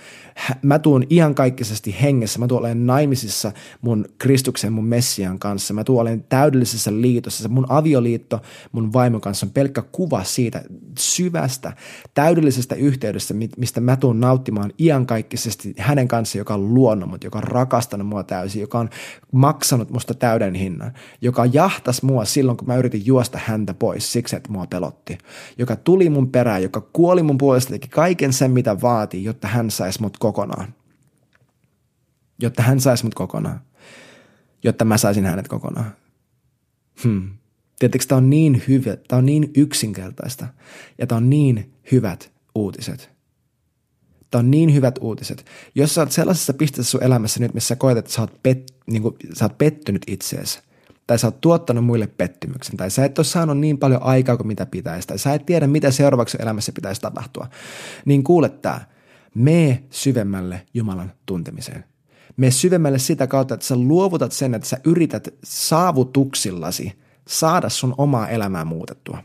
Mä 0.62 0.78
tuun 0.78 1.04
ihan 1.10 1.34
kaikkisesti 1.34 1.96
hengessä, 2.02 2.38
mä 2.38 2.46
tuun 2.46 2.60
olen 2.60 2.86
naimisissa 2.86 3.52
mun 3.80 4.04
Kristuksen, 4.18 4.72
mun 4.72 4.84
Messian 4.84 5.38
kanssa. 5.38 5.74
Mä 5.74 5.84
tuun 5.84 6.00
olen 6.00 6.24
täydellisessä 6.28 6.90
liitossa. 7.00 7.48
Mun 7.48 7.66
avioliitto 7.68 8.40
mun 8.72 8.92
vaimon 8.92 9.20
kanssa 9.20 9.46
on 9.46 9.52
pelkkä 9.52 9.82
kuva 9.92 10.24
siitä 10.24 10.62
syvästä, 10.98 11.72
täydellisestä 12.14 12.74
yhteydestä, 12.74 13.34
mistä 13.56 13.80
mä 13.80 13.96
tuun 13.96 14.20
nauttimaan 14.20 14.72
iankaikkisesti 14.78 15.74
hänen 15.78 16.08
kanssa, 16.08 16.38
joka 16.38 16.54
on 16.54 16.74
luonut 16.74 17.10
mut, 17.10 17.24
joka 17.24 17.38
on 17.38 17.44
rakastanut 17.44 18.06
mua 18.06 18.22
täysin, 18.22 18.60
joka 18.60 18.78
on 18.78 18.90
maksanut 19.32 19.90
musta 19.90 20.14
täyden 20.14 20.54
hinnan, 20.54 20.92
joka 21.20 21.46
jahtas 21.46 22.02
mua 22.02 22.24
silloin, 22.24 22.56
kun 22.56 22.68
mä 22.68 22.76
yritin 22.76 23.06
juosta 23.06 23.38
häntä 23.44 23.74
pois 23.74 24.12
siksi, 24.12 24.36
että 24.36 24.52
mua 24.52 24.66
pelotti, 24.66 25.18
joka 25.58 25.76
tuli 25.76 26.10
mun 26.10 26.30
perään, 26.30 26.62
joka 26.62 26.80
kuoli 26.80 27.22
mun 27.22 27.38
puolesta, 27.38 27.70
teki 27.70 27.88
kaiken 27.88 28.32
sen, 28.32 28.50
mitä 28.50 28.80
vaatii, 28.80 29.24
jotta 29.24 29.48
hän 29.48 29.70
saisi 29.70 30.00
mut 30.02 30.18
kokonaan. 30.18 30.74
Jotta 32.42 32.62
hän 32.62 32.80
saisi 32.80 33.04
mut 33.04 33.14
kokonaan. 33.14 33.60
Jotta 34.64 34.84
mä 34.84 34.96
saisin 34.98 35.26
hänet 35.26 35.48
kokonaan. 35.48 35.92
Hmm. 37.04 37.30
Tiedättekö, 37.80 38.04
tämä 38.08 38.16
on 38.16 38.30
niin 38.30 38.62
hyvä, 38.68 38.96
tämä 39.08 39.18
on 39.18 39.26
niin 39.26 39.50
yksinkertaista 39.56 40.46
ja 40.98 41.06
tämä 41.06 41.16
on 41.16 41.30
niin 41.30 41.72
hyvät 41.92 42.32
uutiset. 42.54 43.10
Tämä 44.30 44.40
on 44.40 44.50
niin 44.50 44.74
hyvät 44.74 44.98
uutiset. 45.00 45.44
Jos 45.74 45.94
sä 45.94 46.00
oot 46.00 46.12
sellaisessa 46.12 46.54
pisteessä 46.54 46.90
sun 46.90 47.02
elämässä 47.02 47.40
nyt, 47.40 47.54
missä 47.54 47.76
koet, 47.76 47.98
että 47.98 48.12
sä 48.12 48.20
oot, 48.20 48.42
pet, 48.42 48.74
niin 48.86 49.02
kuin, 49.02 49.16
sä 49.32 49.44
oot 49.44 49.58
pettynyt 49.58 50.02
itseesi, 50.06 50.60
tai 51.06 51.18
sä 51.18 51.26
oot 51.26 51.40
tuottanut 51.40 51.84
muille 51.84 52.06
pettymyksen, 52.06 52.76
tai 52.76 52.90
sä 52.90 53.04
et 53.04 53.18
ole 53.18 53.24
saanut 53.24 53.58
niin 53.58 53.78
paljon 53.78 54.02
aikaa 54.02 54.36
kuin 54.36 54.46
mitä 54.46 54.66
pitäisi, 54.66 55.08
tai 55.08 55.18
sä 55.18 55.34
et 55.34 55.46
tiedä, 55.46 55.66
mitä 55.66 55.90
seuraavaksi 55.90 56.38
elämässä 56.40 56.72
pitäisi 56.72 57.00
tapahtua, 57.00 57.46
niin 58.04 58.24
kuule 58.24 58.48
tää, 58.48 58.90
mee 59.34 59.84
syvemmälle 59.90 60.66
Jumalan 60.74 61.12
tuntemiseen. 61.26 61.84
Me 62.36 62.50
syvemmälle 62.50 62.98
sitä 62.98 63.26
kautta, 63.26 63.54
että 63.54 63.66
sä 63.66 63.76
luovutat 63.76 64.32
sen, 64.32 64.54
että 64.54 64.68
sä 64.68 64.80
yrität 64.84 65.34
saavutuksillasi 65.44 66.92
saada 67.30 67.68
sun 67.68 67.94
omaa 67.98 68.28
elämää 68.28 68.64
muutettua. 68.64 69.18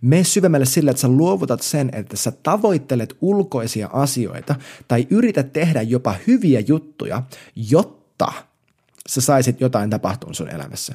Me 0.00 0.24
syvemmälle 0.24 0.66
sillä, 0.66 0.90
että 0.90 1.00
sä 1.00 1.08
luovutat 1.08 1.62
sen, 1.62 1.90
että 1.92 2.16
sä 2.16 2.32
tavoittelet 2.42 3.16
ulkoisia 3.20 3.90
asioita 3.92 4.54
tai 4.88 5.06
yrität 5.10 5.52
tehdä 5.52 5.82
jopa 5.82 6.14
hyviä 6.26 6.60
juttuja, 6.60 7.22
jotta 7.56 8.32
sä 9.08 9.20
saisit 9.20 9.60
jotain 9.60 9.90
tapahtua 9.90 10.32
sun 10.32 10.48
elämässä 10.48 10.94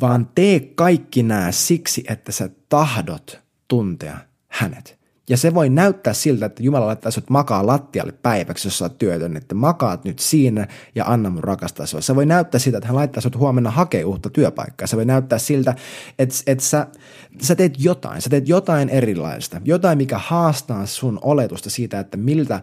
vaan 0.00 0.28
tee 0.34 0.60
kaikki 0.60 1.22
nämä 1.22 1.52
siksi, 1.52 2.04
että 2.08 2.32
sä 2.32 2.50
tahdot 2.68 3.40
tuntea 3.68 4.18
hänet. 4.48 4.99
Ja 5.30 5.36
se 5.36 5.54
voi 5.54 5.68
näyttää 5.68 6.12
siltä, 6.12 6.46
että 6.46 6.62
Jumala 6.62 6.86
laittaa 6.86 7.10
sinut 7.10 7.30
makaa 7.30 7.66
lattialle 7.66 8.12
päiväksi, 8.12 8.68
jos 8.68 8.82
oot 8.82 8.98
työtön, 8.98 9.36
että 9.36 9.54
makaat 9.54 10.04
nyt 10.04 10.18
siinä 10.18 10.68
ja 10.94 11.04
anna 11.04 11.30
mun 11.30 11.44
rakastaa 11.44 11.86
sinua. 11.86 12.00
Se 12.00 12.16
voi 12.16 12.26
näyttää 12.26 12.58
siltä, 12.58 12.78
että 12.78 12.88
hän 12.88 12.96
laittaa 12.96 13.20
sinut 13.20 13.38
huomenna 13.38 13.70
hakea 13.70 14.06
uutta 14.06 14.30
työpaikkaa. 14.30 14.86
Se 14.86 14.96
voi 14.96 15.04
näyttää 15.04 15.38
siltä, 15.38 15.74
että, 16.18 16.34
että 16.46 16.64
sä, 16.64 16.86
sä 17.42 17.54
teet 17.54 17.74
jotain, 17.78 18.22
sä 18.22 18.30
teet 18.30 18.48
jotain 18.48 18.88
erilaista, 18.88 19.60
jotain, 19.64 19.98
mikä 19.98 20.18
haastaa 20.18 20.86
sun 20.86 21.18
oletusta 21.22 21.70
siitä, 21.70 22.00
että 22.00 22.16
miltä 22.16 22.60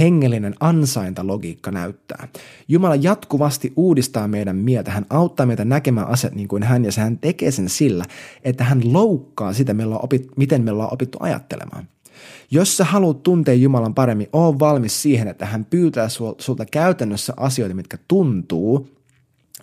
hengellinen 0.00 0.54
ansaintalogiikka 0.60 1.70
näyttää. 1.70 2.28
Jumala 2.68 2.94
jatkuvasti 2.94 3.72
uudistaa 3.76 4.28
meidän 4.28 4.56
mieltä. 4.56 4.90
Hän 4.90 5.06
auttaa 5.10 5.46
meitä 5.46 5.64
näkemään 5.64 6.08
asiat 6.08 6.34
niin 6.34 6.48
kuin 6.48 6.62
hän, 6.62 6.84
ja 6.84 6.90
hän 6.98 7.18
tekee 7.18 7.50
sen 7.50 7.68
sillä, 7.68 8.04
että 8.44 8.64
hän 8.64 8.92
loukkaa 8.92 9.52
sitä, 9.52 9.74
opit, 10.02 10.28
miten 10.36 10.62
me 10.62 10.72
ollaan 10.72 10.92
opittu 10.92 11.18
ajattelemaan. 11.20 11.88
Jos 12.50 12.76
sä 12.76 12.84
haluat 12.84 13.22
tuntea 13.22 13.54
Jumalan 13.54 13.94
paremmin, 13.94 14.28
oo 14.32 14.58
valmis 14.58 15.02
siihen, 15.02 15.28
että 15.28 15.46
hän 15.46 15.64
pyytää 15.64 16.08
sulta 16.38 16.66
käytännössä 16.66 17.34
asioita, 17.36 17.74
mitkä 17.74 17.98
tuntuu 18.08 18.88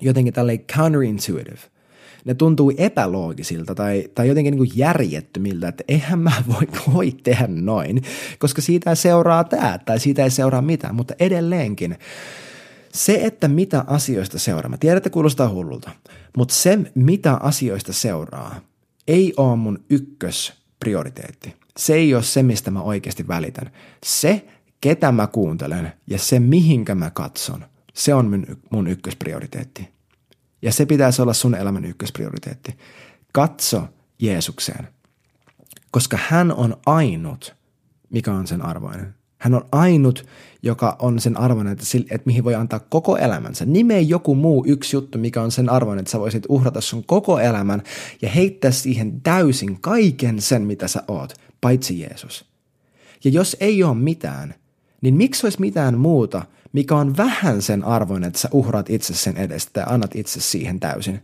jotenkin 0.02 0.34
tälleen 0.34 0.60
counterintuitive– 0.60 1.60
ne 2.26 2.34
tuntuu 2.34 2.74
epäloogisilta 2.78 3.76
tai, 3.76 4.10
tai 4.16 4.28
jotenkin 4.28 4.52
niin 4.52 4.68
kuin 4.68 4.78
järjettömiltä, 4.78 5.68
että 5.68 5.84
eihän 5.88 6.20
mä 6.20 6.32
voi, 6.48 6.94
voi 6.94 7.12
tehdä 7.12 7.48
noin, 7.48 8.02
koska 8.40 8.62
siitä 8.62 8.90
ei 8.90 8.96
seuraa 8.96 9.44
tämä 9.44 9.80
tai 9.86 10.00
siitä 10.00 10.24
ei 10.24 10.30
seuraa 10.30 10.62
mitään, 10.62 10.96
mutta 10.96 11.14
edelleenkin 11.20 11.98
se, 12.94 13.20
että 13.24 13.48
mitä 13.48 13.84
asioista 13.88 14.40
seuraa, 14.40 14.70
mä 14.70 14.78
tiedän, 14.78 14.98
että 14.98 15.10
kuulostaa 15.10 15.50
hullulta, 15.50 15.92
mutta 16.38 16.54
se, 16.54 16.80
mitä 16.96 17.34
asioista 17.34 17.94
seuraa, 17.94 18.60
ei 19.08 19.34
ole 19.38 19.56
mun 19.56 19.80
ykkösprioriteetti. 19.90 21.56
Se 21.78 21.94
ei 21.94 22.16
ole 22.16 22.24
se, 22.24 22.44
mistä 22.44 22.72
mä 22.72 22.82
oikeasti 22.82 23.28
välitän. 23.28 23.72
Se, 24.06 24.46
ketä 24.82 25.12
mä 25.12 25.28
kuuntelen 25.28 25.94
ja 26.08 26.20
se, 26.20 26.40
mihinkä 26.40 26.96
mä 26.96 27.10
katson, 27.10 27.66
se 27.94 28.14
on 28.14 28.30
mun, 28.30 28.46
mun 28.70 28.88
ykkösprioriteetti. 28.88 29.90
Ja 30.62 30.74
se 30.74 30.86
pitäisi 30.86 31.22
olla 31.22 31.34
sun 31.34 31.56
elämän 31.56 31.86
ykkösprioriteetti. 31.86 32.78
Katso 33.34 33.84
Jeesukseen, 34.20 34.88
koska 35.92 36.20
hän 36.28 36.52
on 36.52 36.78
ainut, 36.86 37.56
mikä 38.10 38.34
on 38.34 38.48
sen 38.48 38.62
arvoinen. 38.62 39.16
Hän 39.38 39.54
on 39.54 39.66
ainut, 39.72 40.26
joka 40.64 40.96
on 41.00 41.20
sen 41.20 41.38
arvoinen, 41.38 41.74
että, 41.74 41.86
sille, 41.86 42.06
että 42.12 42.26
mihin 42.26 42.44
voi 42.44 42.56
antaa 42.56 42.80
koko 42.80 43.18
elämänsä. 43.18 43.66
Nimee 43.66 44.02
joku 44.02 44.36
muu 44.36 44.64
yksi 44.68 44.96
juttu, 44.96 45.18
mikä 45.18 45.42
on 45.42 45.52
sen 45.52 45.70
arvoinen, 45.70 46.00
että 46.00 46.12
sä 46.12 46.20
voisit 46.20 46.44
uhrata 46.50 46.82
sun 46.82 47.04
koko 47.04 47.40
elämän 47.40 47.84
ja 48.22 48.30
heittää 48.30 48.72
siihen 48.72 49.22
täysin 49.22 49.82
kaiken 49.82 50.42
sen, 50.42 50.62
mitä 50.62 50.88
sä 50.88 51.04
oot, 51.08 51.34
paitsi 51.62 52.00
Jeesus. 52.00 52.46
Ja 53.24 53.32
jos 53.32 53.58
ei 53.60 53.84
ole 53.84 53.96
mitään, 53.96 54.56
niin 55.02 55.16
miksi 55.16 55.46
olisi 55.46 55.60
mitään 55.60 55.98
muuta– 55.98 56.46
mikä 56.74 56.96
on 56.96 57.18
vähän 57.18 57.62
sen 57.62 57.84
arvoinen, 57.84 58.28
että 58.28 58.40
sä 58.40 58.50
uhraat 58.52 58.90
itse 58.90 59.14
sen 59.14 59.38
edestä 59.38 59.80
ja 59.80 59.86
annat 59.86 60.16
itse 60.16 60.42
siihen 60.42 60.80
täysin. 60.80 61.24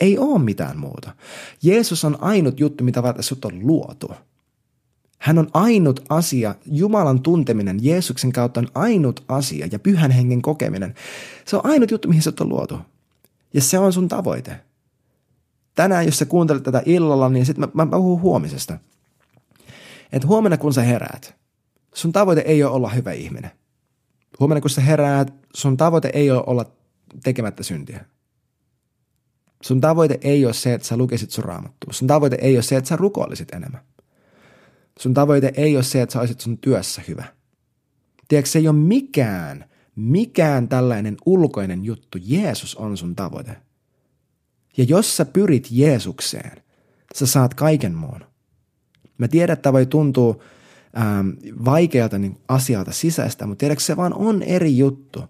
Ei 0.00 0.18
ole 0.18 0.38
mitään 0.38 0.78
muuta. 0.78 1.14
Jeesus 1.62 2.04
on 2.04 2.18
ainut 2.20 2.60
juttu, 2.60 2.84
mitä 2.84 3.02
varten 3.02 3.22
sut 3.22 3.44
on 3.44 3.66
luotu. 3.66 4.10
Hän 5.18 5.38
on 5.38 5.48
ainut 5.54 6.04
asia, 6.08 6.54
Jumalan 6.66 7.22
tunteminen 7.22 7.78
Jeesuksen 7.82 8.32
kautta 8.32 8.60
on 8.60 8.68
ainut 8.74 9.24
asia 9.28 9.68
ja 9.72 9.78
pyhän 9.78 10.10
hengen 10.10 10.42
kokeminen. 10.42 10.94
Se 11.44 11.56
on 11.56 11.66
ainut 11.66 11.90
juttu, 11.90 12.08
mihin 12.08 12.22
sut 12.22 12.40
on 12.40 12.48
luotu. 12.48 12.78
Ja 13.54 13.60
se 13.60 13.78
on 13.78 13.92
sun 13.92 14.08
tavoite. 14.08 14.60
Tänään, 15.74 16.06
jos 16.06 16.18
sä 16.18 16.24
kuuntelet 16.24 16.62
tätä 16.62 16.82
illalla, 16.86 17.28
niin 17.28 17.46
sitten 17.46 17.70
mä, 17.74 17.84
mä 17.84 17.90
puhun 17.90 18.20
huomisesta. 18.20 18.78
Että 20.12 20.28
huomenna 20.28 20.56
kun 20.56 20.74
sä 20.74 20.82
heräät, 20.82 21.34
sun 21.94 22.12
tavoite 22.12 22.40
ei 22.40 22.64
ole 22.64 22.72
olla 22.72 22.88
hyvä 22.88 23.12
ihminen. 23.12 23.50
Huomenna 24.40 24.60
kun 24.60 24.70
sä 24.70 24.80
heräät, 24.80 25.34
sun 25.54 25.76
tavoite 25.76 26.10
ei 26.14 26.30
ole 26.30 26.44
olla 26.46 26.72
tekemättä 27.24 27.62
syntiä. 27.62 28.04
Sun 29.62 29.80
tavoite 29.80 30.18
ei 30.22 30.44
ole 30.44 30.52
se, 30.52 30.74
että 30.74 30.86
sä 30.86 30.96
lukisit 30.96 31.30
sun 31.30 31.44
raamattua. 31.44 31.92
Sun 31.92 32.08
tavoite 32.08 32.38
ei 32.40 32.56
ole 32.56 32.62
se, 32.62 32.76
että 32.76 32.88
sä 32.88 32.96
rukoilisit 32.96 33.50
enemmän. 33.52 33.80
Sun 34.98 35.14
tavoite 35.14 35.52
ei 35.56 35.76
ole 35.76 35.82
se, 35.82 36.02
että 36.02 36.12
sä 36.12 36.20
olisit 36.20 36.40
sun 36.40 36.58
työssä 36.58 37.02
hyvä. 37.08 37.24
Tiedätkö, 38.28 38.50
se 38.50 38.58
ei 38.58 38.68
ole 38.68 38.76
mikään, 38.76 39.64
mikään 39.96 40.68
tällainen 40.68 41.16
ulkoinen 41.26 41.84
juttu. 41.84 42.18
Jeesus 42.22 42.74
on 42.74 42.96
sun 42.96 43.16
tavoite. 43.16 43.56
Ja 44.76 44.84
jos 44.84 45.16
sä 45.16 45.24
pyrit 45.24 45.68
Jeesukseen, 45.70 46.62
sä 47.14 47.26
saat 47.26 47.54
kaiken 47.54 47.94
muun. 47.94 48.20
Mä 49.18 49.28
tiedän, 49.28 49.54
että 49.54 49.72
voi 49.72 49.86
tuntua 49.86 50.42
ähm, 50.96 51.28
vaikealta 51.64 52.18
niin 52.18 52.38
asialta 52.48 52.92
sisäistä, 52.92 53.46
mutta 53.46 53.60
tiedätkö 53.60 53.84
se 53.84 53.96
vaan 53.96 54.14
on 54.14 54.42
eri 54.42 54.78
juttu. 54.78 55.24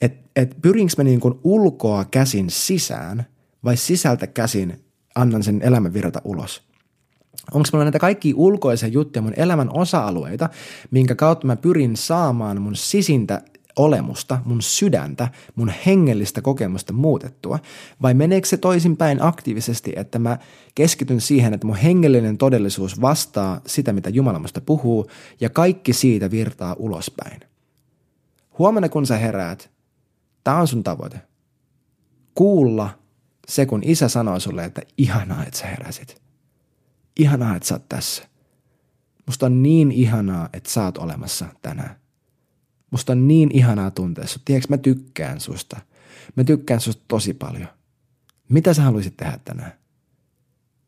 Että 0.00 0.28
et 0.36 0.56
pyrinkö 0.62 0.92
mä 0.98 1.04
niin 1.04 1.20
kuin 1.20 1.34
ulkoa 1.44 2.04
käsin 2.04 2.50
sisään 2.50 3.26
vai 3.64 3.76
sisältä 3.76 4.26
käsin 4.26 4.80
annan 5.14 5.42
sen 5.42 5.62
elämän 5.62 5.94
virrata 5.94 6.20
ulos. 6.24 6.62
Onko 7.52 7.68
mulla 7.72 7.84
näitä 7.84 7.98
kaikki 7.98 8.34
ulkoisia 8.34 8.88
juttuja, 8.88 9.22
mun 9.22 9.32
elämän 9.36 9.70
osa-alueita, 9.72 10.48
minkä 10.90 11.14
kautta 11.14 11.46
mä 11.46 11.56
pyrin 11.56 11.96
saamaan 11.96 12.62
mun 12.62 12.76
sisintä 12.76 13.42
olemusta, 13.76 14.38
mun 14.44 14.62
sydäntä, 14.62 15.28
mun 15.54 15.72
hengellistä 15.86 16.42
kokemusta 16.42 16.92
muutettua, 16.92 17.58
vai 18.02 18.14
meneekö 18.14 18.48
se 18.48 18.56
toisinpäin 18.56 19.22
aktiivisesti, 19.22 19.92
että 19.96 20.18
mä 20.18 20.38
keskityn 20.74 21.20
siihen, 21.20 21.54
että 21.54 21.66
mun 21.66 21.76
hengellinen 21.76 22.38
todellisuus 22.38 23.00
vastaa 23.00 23.60
sitä, 23.66 23.92
mitä 23.92 24.10
Jumala 24.10 24.38
musta 24.38 24.60
puhuu, 24.60 25.10
ja 25.40 25.50
kaikki 25.50 25.92
siitä 25.92 26.30
virtaa 26.30 26.76
ulospäin. 26.78 27.40
Huomenna 28.58 28.88
kun 28.88 29.06
sä 29.06 29.16
heräät, 29.16 29.70
tää 30.44 30.60
on 30.60 30.68
sun 30.68 30.84
tavoite. 30.84 31.20
Kuulla 32.34 32.98
se, 33.48 33.66
kun 33.66 33.82
isä 33.84 34.08
sanoo 34.08 34.40
sulle, 34.40 34.64
että 34.64 34.82
ihanaa, 34.98 35.44
että 35.44 35.58
sä 35.58 35.66
heräsit. 35.66 36.22
Ihanaa, 37.18 37.56
että 37.56 37.68
sä 37.68 37.74
oot 37.74 37.88
tässä. 37.88 38.22
Musta 39.26 39.46
on 39.46 39.62
niin 39.62 39.92
ihanaa, 39.92 40.48
että 40.52 40.70
sä 40.70 40.84
oot 40.84 40.98
olemassa 40.98 41.46
tänään. 41.62 42.05
Musta 42.96 43.12
on 43.12 43.28
niin 43.28 43.50
ihanaa 43.52 43.90
tuntea 43.90 44.26
sut. 44.26 44.42
Tiedätkö, 44.44 44.66
mä 44.72 44.78
tykkään 44.78 45.40
susta. 45.40 45.80
Mä 46.36 46.44
tykkään 46.44 46.80
susta 46.80 47.04
tosi 47.08 47.34
paljon. 47.34 47.68
Mitä 48.48 48.74
sä 48.74 48.82
haluaisit 48.82 49.16
tehdä 49.16 49.38
tänään? 49.44 49.72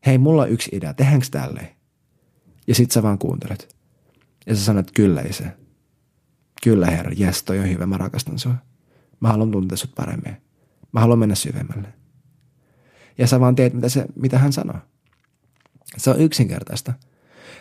Hei, 0.07 0.19
mulla 0.19 0.43
on 0.43 0.51
yksi 0.51 0.71
idea. 0.73 0.95
Tehdäänkö 0.95 1.27
tälleen? 1.31 1.69
Ja 2.67 2.75
sit 2.75 2.91
sä 2.91 3.03
vaan 3.03 3.19
kuuntelet. 3.19 3.77
Ja 4.47 4.55
sä 4.57 4.65
sanot, 4.65 4.91
kyllä 4.91 5.21
isä. 5.21 5.45
Kyllä 6.63 6.87
herra, 6.87 7.13
jes, 7.17 7.43
toi 7.43 7.59
on 7.59 7.69
hyvä, 7.69 7.87
mä 7.87 7.99
rakastan 7.99 8.39
sua. 8.39 8.55
Mä 9.21 9.29
haluan 9.29 9.51
tuntea 9.51 9.77
sut 9.77 9.95
paremmin. 9.95 10.37
Mä 10.93 11.01
haluan 11.01 11.19
mennä 11.19 11.35
syvemmälle. 11.35 11.89
Ja 13.19 13.27
sä 13.27 13.41
vaan 13.41 13.55
teet, 13.55 13.75
mitä, 13.75 13.89
se, 13.89 14.07
mitä 14.17 14.39
hän 14.39 14.53
sanoo. 14.53 14.79
Se 15.97 16.11
on 16.11 16.21
yksinkertaista. 16.21 16.93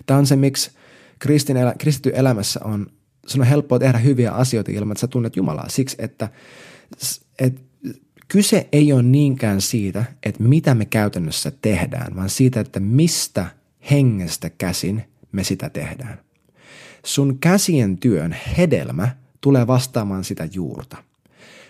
Tämä 0.06 0.20
on 0.20 0.28
se, 0.28 0.36
miksi 0.36 0.72
kristin 1.20 1.58
elä, 1.58 1.76
kristitty 1.80 2.12
elämässä 2.16 2.60
on 2.64 2.88
sun 3.28 3.42
on 3.42 3.48
helppoa 3.48 3.80
tehdä 3.80 3.98
hyviä 3.98 4.32
asioita 4.32 4.72
ilman, 4.72 4.92
että 4.92 5.02
sä 5.02 5.08
tunnet 5.08 5.36
Jumalaa. 5.36 5.70
Siksi, 5.70 5.96
että, 6.00 6.30
että 7.40 7.62
kyse 8.28 8.70
ei 8.72 8.94
ole 8.94 9.04
niinkään 9.04 9.62
siitä, 9.62 10.06
että 10.24 10.44
mitä 10.44 10.76
me 10.76 10.86
käytännössä 10.86 11.52
tehdään, 11.62 12.16
vaan 12.16 12.30
siitä, 12.30 12.60
että 12.60 12.80
mistä 12.80 13.46
hengestä 13.92 14.50
käsin 14.50 15.04
me 15.32 15.44
sitä 15.44 15.70
tehdään. 15.70 16.20
Sun 17.06 17.40
käsien 17.40 17.98
työn 17.98 18.36
hedelmä 18.58 19.10
tulee 19.42 19.68
vastaamaan 19.68 20.24
sitä 20.24 20.48
juurta. 20.54 20.98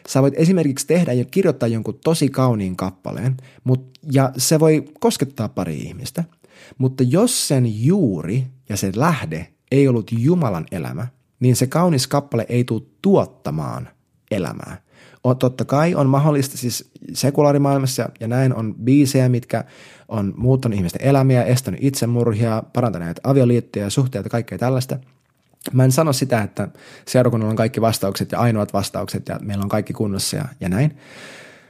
Sä 0.07 0.21
voit 0.21 0.33
esimerkiksi 0.37 0.87
tehdä 0.87 1.13
ja 1.13 1.25
kirjoittaa 1.25 1.67
jonkun 1.67 1.99
tosi 2.03 2.29
kauniin 2.29 2.75
kappaleen, 2.75 3.37
mut, 3.63 3.99
ja 4.11 4.31
se 4.37 4.59
voi 4.59 4.85
koskettaa 4.99 5.49
pari 5.49 5.77
ihmistä, 5.77 6.23
mutta 6.77 7.03
jos 7.03 7.47
sen 7.47 7.85
juuri 7.85 8.43
ja 8.69 8.77
sen 8.77 8.93
lähde 8.95 9.47
ei 9.71 9.87
ollut 9.87 10.11
Jumalan 10.11 10.65
elämä, 10.71 11.07
niin 11.39 11.55
se 11.55 11.67
kaunis 11.67 12.07
kappale 12.07 12.45
ei 12.49 12.63
tule 12.63 12.81
tuottamaan 13.01 13.89
elämää. 14.31 14.81
On, 15.23 15.37
totta 15.37 15.65
kai 15.65 15.95
on 15.95 16.09
mahdollista 16.09 16.57
siis 16.57 16.91
sekulaarimaailmassa 17.13 18.09
ja 18.19 18.27
näin 18.27 18.55
on 18.55 18.75
biisejä, 18.75 19.29
mitkä 19.29 19.63
on 20.07 20.33
muuttanut 20.37 20.77
ihmisten 20.77 21.01
elämiä, 21.03 21.43
estänyt 21.43 21.83
itsemurhia, 21.83 22.63
parantaneet 22.73 23.19
avioliittoja 23.23 23.85
ja 23.85 23.89
suhteita 23.89 24.25
ja 24.25 24.29
kaikkea 24.29 24.57
tällaista. 24.57 24.99
Mä 25.73 25.83
en 25.83 25.91
sano 25.91 26.13
sitä, 26.13 26.41
että 26.41 26.67
seurakunnalla 27.07 27.49
on 27.49 27.55
kaikki 27.55 27.81
vastaukset 27.81 28.31
ja 28.31 28.39
ainoat 28.39 28.73
vastaukset 28.73 29.27
ja 29.27 29.39
meillä 29.41 29.63
on 29.63 29.69
kaikki 29.69 29.93
kunnossa 29.93 30.37
ja, 30.37 30.45
ja 30.59 30.69
näin. 30.69 30.97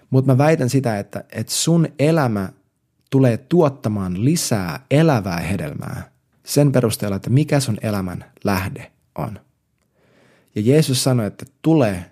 Mutta 0.09 0.31
mä 0.31 0.37
väitän 0.37 0.69
sitä, 0.69 0.99
että, 0.99 1.23
että 1.31 1.53
sun 1.53 1.87
elämä 1.99 2.49
tulee 3.09 3.37
tuottamaan 3.37 4.25
lisää 4.25 4.79
elävää 4.91 5.39
hedelmää 5.39 6.11
sen 6.45 6.71
perusteella, 6.71 7.15
että 7.15 7.29
mikä 7.29 7.59
sun 7.59 7.77
elämän 7.81 8.25
lähde 8.43 8.91
on. 9.15 9.39
Ja 10.57 10.63
Jeesus 10.65 11.03
sanoi, 11.03 11.27
että 11.27 11.45
tulee, 11.61 12.05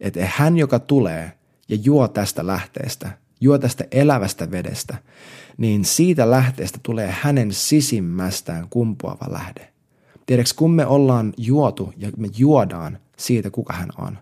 että 0.00 0.28
hän, 0.36 0.56
joka 0.56 0.78
tulee 0.78 1.32
ja 1.68 1.76
juo 1.82 2.08
tästä 2.08 2.46
lähteestä, 2.46 3.10
juo 3.40 3.58
tästä 3.58 3.84
elävästä 3.90 4.50
vedestä, 4.50 4.96
niin 5.56 5.84
siitä 5.84 6.30
lähteestä 6.30 6.78
tulee 6.82 7.14
hänen 7.20 7.52
sisimmästään 7.52 8.66
kumpuava 8.70 9.32
lähde. 9.32 9.68
Tiedätkö, 10.26 10.52
kun 10.56 10.70
me 10.70 10.86
ollaan 10.86 11.32
juotu 11.36 11.92
ja 11.96 12.10
me 12.16 12.28
juodaan 12.36 12.98
siitä, 13.16 13.50
kuka 13.50 13.72
hän 13.72 13.88
on, 13.98 14.18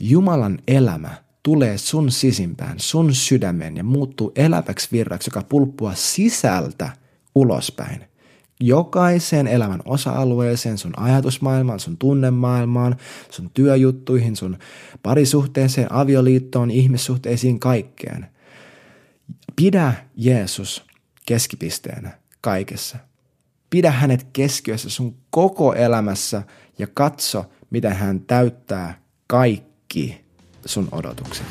Jumalan 0.00 0.58
elämä 0.68 1.14
tulee 1.42 1.78
sun 1.78 2.10
sisimpään, 2.10 2.80
sun 2.80 3.14
sydämen 3.14 3.76
ja 3.76 3.84
muuttuu 3.84 4.32
eläväksi 4.36 4.88
virraksi, 4.92 5.30
joka 5.30 5.42
pulppua 5.48 5.94
sisältä 5.94 6.90
ulospäin. 7.34 8.04
Jokaiseen 8.60 9.46
elämän 9.46 9.80
osa-alueeseen, 9.84 10.78
sun 10.78 10.92
ajatusmaailmaan, 10.96 11.80
sun 11.80 11.96
tunnemaailmaan, 11.96 12.96
sun 13.30 13.50
työjuttuihin, 13.54 14.36
sun 14.36 14.58
parisuhteeseen, 15.02 15.92
avioliittoon, 15.92 16.70
ihmissuhteisiin, 16.70 17.60
kaikkeen. 17.60 18.26
Pidä 19.56 19.92
Jeesus 20.16 20.84
keskipisteenä 21.26 22.18
kaikessa. 22.40 22.98
Pidä 23.70 23.90
hänet 23.90 24.26
keskiössä 24.32 24.90
sun 24.90 25.16
koko 25.30 25.74
elämässä 25.74 26.42
ja 26.78 26.86
katso, 26.94 27.44
miten 27.70 27.92
hän 27.92 28.20
täyttää 28.20 29.00
kaikki 29.26 30.24
sun 30.64 30.88
odotukset. 30.92 31.46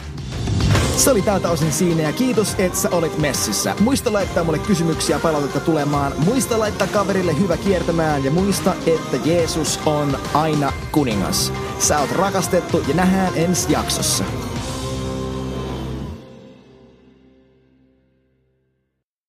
Se 0.97 1.11
oli 1.11 1.21
tältä 1.21 1.49
osin 1.49 1.71
siinä 1.71 2.01
ja 2.01 2.13
kiitos, 2.13 2.55
että 2.57 2.77
sä 2.77 2.89
olit 2.89 3.17
messissä. 3.17 3.75
Muista 3.79 4.13
laittaa 4.13 4.43
mulle 4.43 4.59
kysymyksiä 4.59 5.19
palautetta 5.19 5.59
tulemaan. 5.59 6.13
Muista 6.25 6.59
laittaa 6.59 6.87
kaverille 6.87 7.39
hyvä 7.39 7.57
kiertämään 7.57 8.23
ja 8.23 8.31
muista, 8.31 8.73
että 8.73 9.17
Jeesus 9.29 9.79
on 9.85 10.17
aina 10.33 10.73
kuningas. 10.91 11.53
Sä 11.79 11.99
oot 11.99 12.11
rakastettu 12.11 12.83
ja 12.87 12.93
nähdään 12.93 13.33
ensi 13.35 13.71
jaksossa. 13.71 14.23